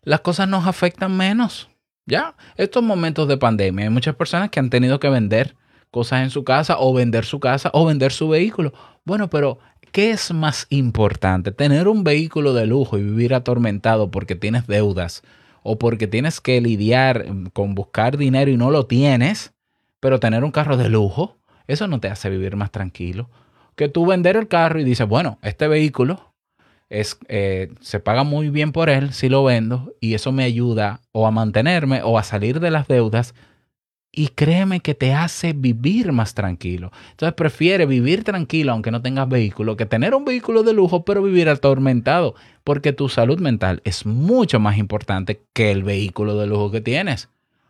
las 0.03 0.21
cosas 0.21 0.49
nos 0.49 0.67
afectan 0.67 1.15
menos. 1.15 1.69
Ya, 2.05 2.35
estos 2.57 2.83
momentos 2.83 3.29
de 3.29 3.37
pandemia, 3.37 3.85
hay 3.85 3.89
muchas 3.89 4.15
personas 4.15 4.49
que 4.49 4.59
han 4.59 4.69
tenido 4.69 4.99
que 4.99 5.09
vender 5.09 5.55
cosas 5.89 6.23
en 6.23 6.31
su 6.31 6.43
casa 6.43 6.77
o 6.79 6.93
vender 6.93 7.23
su 7.23 7.39
casa 7.39 7.69
o 7.73 7.85
vender 7.85 8.11
su 8.11 8.27
vehículo. 8.27 8.73
Bueno, 9.05 9.29
pero 9.29 9.59
¿qué 9.93 10.11
es 10.11 10.33
más 10.33 10.67
importante? 10.69 11.51
¿Tener 11.51 11.87
un 11.87 12.03
vehículo 12.03 12.53
de 12.53 12.65
lujo 12.65 12.97
y 12.97 13.03
vivir 13.03 13.33
atormentado 13.33 14.11
porque 14.11 14.35
tienes 14.35 14.67
deudas 14.67 15.21
o 15.61 15.79
porque 15.79 16.07
tienes 16.07 16.41
que 16.41 16.59
lidiar 16.59 17.31
mm, 17.31 17.45
con 17.53 17.73
buscar 17.73 18.17
dinero 18.17 18.51
y 18.51 18.57
no 18.57 18.69
lo 18.69 18.85
tienes, 18.85 19.53
pero 20.01 20.19
tener 20.19 20.43
un 20.43 20.51
carro 20.51 20.75
de 20.75 20.89
lujo? 20.89 21.37
Eso 21.67 21.87
no 21.87 22.01
te 22.01 22.09
hace 22.09 22.29
vivir 22.29 22.57
más 22.57 22.71
tranquilo. 22.71 23.29
Que 23.75 23.87
tú 23.87 24.05
vender 24.05 24.35
el 24.35 24.49
carro 24.49 24.81
y 24.81 24.83
dices, 24.83 25.07
bueno, 25.07 25.39
este 25.41 25.69
vehículo 25.69 26.32
es, 26.93 27.17
eh, 27.27 27.73
se 27.81 27.99
paga 27.99 28.23
muy 28.23 28.49
bien 28.49 28.71
por 28.71 28.89
él 28.89 29.13
si 29.13 29.27
lo 29.27 29.43
vendo 29.43 29.93
y 29.99 30.13
eso 30.13 30.31
me 30.31 30.43
ayuda 30.43 31.01
o 31.11 31.25
a 31.25 31.31
mantenerme 31.31 32.03
o 32.03 32.19
a 32.19 32.23
salir 32.23 32.59
de 32.59 32.69
las 32.69 32.87
deudas 32.87 33.33
y 34.11 34.27
créeme 34.27 34.79
que 34.79 34.93
te 34.93 35.11
hace 35.11 35.53
vivir 35.53 36.11
más 36.11 36.35
tranquilo. 36.35 36.91
Entonces 37.09 37.33
prefiere 37.33 37.87
vivir 37.87 38.23
tranquilo 38.23 38.71
aunque 38.71 38.91
no 38.91 39.01
tengas 39.01 39.27
vehículo 39.27 39.75
que 39.75 39.87
tener 39.87 40.13
un 40.13 40.23
vehículo 40.23 40.61
de 40.61 40.73
lujo 40.73 41.03
pero 41.03 41.23
vivir 41.23 41.49
atormentado 41.49 42.35
porque 42.63 42.93
tu 42.93 43.09
salud 43.09 43.39
mental 43.39 43.81
es 43.85 44.05
mucho 44.05 44.59
más 44.59 44.77
importante 44.77 45.41
que 45.53 45.71
el 45.71 45.83
vehículo 45.83 46.37
de 46.37 46.45
lujo 46.45 46.69
que 46.69 46.81
tienes. 46.81 47.27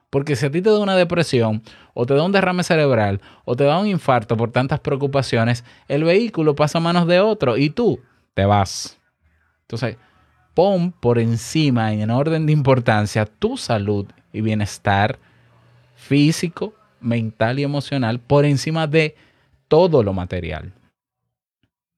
Porque 0.09 0.35
si 0.35 0.45
a 0.45 0.51
ti 0.51 0.61
te 0.61 0.69
da 0.69 0.79
una 0.79 0.97
depresión 0.97 1.63
o 1.93 2.05
te 2.05 2.13
da 2.13 2.23
un 2.23 2.33
derrame 2.33 2.63
cerebral 2.63 3.21
o 3.45 3.55
te 3.55 3.63
da 3.63 3.79
un 3.79 3.87
infarto 3.87 4.35
por 4.35 4.51
tantas 4.51 4.81
preocupaciones, 4.81 5.63
el 5.87 6.03
vehículo 6.03 6.55
pasa 6.55 6.79
a 6.79 6.81
manos 6.81 7.07
de 7.07 7.21
otro 7.21 7.55
y 7.55 7.69
tú 7.69 8.01
te 8.33 8.45
vas. 8.45 8.99
Entonces, 9.63 9.97
pon 10.53 10.91
por 10.91 11.19
encima, 11.19 11.93
en 11.93 12.09
orden 12.09 12.45
de 12.45 12.53
importancia, 12.53 13.25
tu 13.25 13.57
salud 13.57 14.05
y 14.31 14.41
bienestar 14.41 15.19
físico, 15.95 16.73
mental 16.99 17.59
y 17.59 17.63
emocional 17.63 18.19
por 18.19 18.45
encima 18.45 18.87
de 18.87 19.15
todo 19.67 20.03
lo 20.03 20.13
material. 20.13 20.73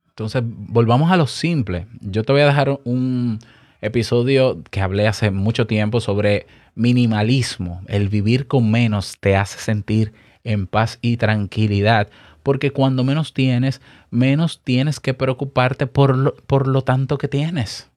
Entonces, 0.10 0.42
volvamos 0.46 1.12
a 1.12 1.18
lo 1.18 1.28
simple. 1.28 1.88
Yo 2.00 2.24
te 2.24 2.32
voy 2.32 2.42
a 2.42 2.48
dejar 2.48 2.80
un 2.86 3.40
episodio 3.82 4.64
que 4.72 4.82
hablé 4.82 5.08
hace 5.08 5.32
mucho 5.32 5.68
tiempo 5.68 6.00
sobre 6.00 6.48
minimalismo. 6.74 7.82
El 7.88 8.10
vivir 8.10 8.48
con 8.48 8.72
menos 8.72 9.18
te 9.20 9.36
hace 9.36 9.60
sentir 9.60 10.14
en 10.44 10.68
paz 10.68 11.00
y 11.02 11.18
tranquilidad, 11.18 12.10
porque 12.46 12.70
cuando 12.70 13.04
menos 13.04 13.34
tienes, 13.34 13.82
menos 14.12 14.62
tienes 14.64 15.00
que 15.00 15.16
preocuparte 15.16 15.88
por 15.88 16.16
lo, 16.16 16.36
por 16.36 16.68
lo 16.68 16.84
tanto 16.84 17.18
que 17.18 17.28
tienes. 17.28 17.90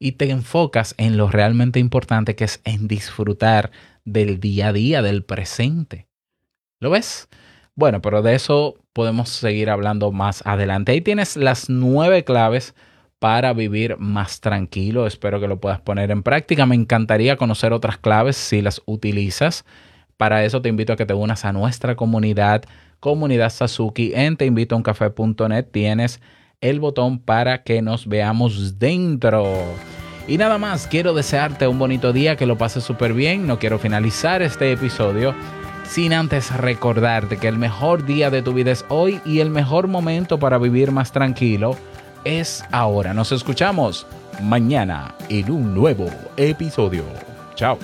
Y 0.00 0.12
te 0.12 0.28
enfocas 0.28 0.96
en 0.98 1.16
lo 1.16 1.28
realmente 1.28 1.78
importante 1.78 2.34
que 2.34 2.42
es 2.42 2.60
en 2.64 2.88
disfrutar 2.88 3.70
del 4.04 4.40
día 4.40 4.68
a 4.68 4.72
día, 4.72 5.02
del 5.02 5.22
presente. 5.22 6.08
¿Lo 6.80 6.90
ves? 6.90 7.28
Bueno, 7.76 8.02
pero 8.02 8.22
de 8.22 8.34
eso 8.34 8.74
podemos 8.92 9.28
seguir 9.28 9.70
hablando 9.70 10.10
más 10.10 10.44
adelante. 10.44 10.90
Ahí 10.90 11.00
tienes 11.00 11.36
las 11.36 11.70
nueve 11.70 12.24
claves 12.24 12.74
para 13.20 13.52
vivir 13.52 13.98
más 13.98 14.40
tranquilo. 14.40 15.06
Espero 15.06 15.38
que 15.38 15.46
lo 15.46 15.60
puedas 15.60 15.80
poner 15.80 16.10
en 16.10 16.24
práctica. 16.24 16.66
Me 16.66 16.74
encantaría 16.74 17.36
conocer 17.36 17.72
otras 17.72 17.98
claves 17.98 18.36
si 18.36 18.62
las 18.62 18.82
utilizas. 18.84 19.64
Para 20.16 20.44
eso 20.44 20.60
te 20.60 20.70
invito 20.70 20.92
a 20.92 20.96
que 20.96 21.06
te 21.06 21.14
unas 21.14 21.44
a 21.44 21.52
nuestra 21.52 21.94
comunidad, 21.94 22.64
comunidad 23.06 23.50
Sasuki 23.50 24.10
en 24.16 24.36
teinvitouncafe.net. 24.36 25.66
Tienes 25.70 26.20
el 26.60 26.80
botón 26.80 27.20
para 27.20 27.62
que 27.62 27.80
nos 27.80 28.08
veamos 28.08 28.80
dentro. 28.80 29.46
Y 30.26 30.38
nada 30.38 30.58
más, 30.58 30.88
quiero 30.88 31.14
desearte 31.14 31.68
un 31.68 31.78
bonito 31.78 32.12
día, 32.12 32.34
que 32.34 32.46
lo 32.46 32.58
pases 32.58 32.82
súper 32.82 33.12
bien. 33.12 33.46
No 33.46 33.60
quiero 33.60 33.78
finalizar 33.78 34.42
este 34.42 34.72
episodio 34.72 35.36
sin 35.88 36.12
antes 36.12 36.52
recordarte 36.56 37.36
que 37.36 37.46
el 37.46 37.58
mejor 37.58 38.04
día 38.04 38.28
de 38.28 38.42
tu 38.42 38.52
vida 38.52 38.72
es 38.72 38.84
hoy 38.88 39.20
y 39.24 39.38
el 39.38 39.50
mejor 39.50 39.86
momento 39.86 40.40
para 40.40 40.58
vivir 40.58 40.90
más 40.90 41.12
tranquilo 41.12 41.76
es 42.24 42.64
ahora. 42.72 43.14
Nos 43.14 43.30
escuchamos 43.30 44.04
mañana 44.42 45.14
en 45.28 45.48
un 45.48 45.74
nuevo 45.76 46.06
episodio. 46.36 47.04
Chao. 47.54 47.78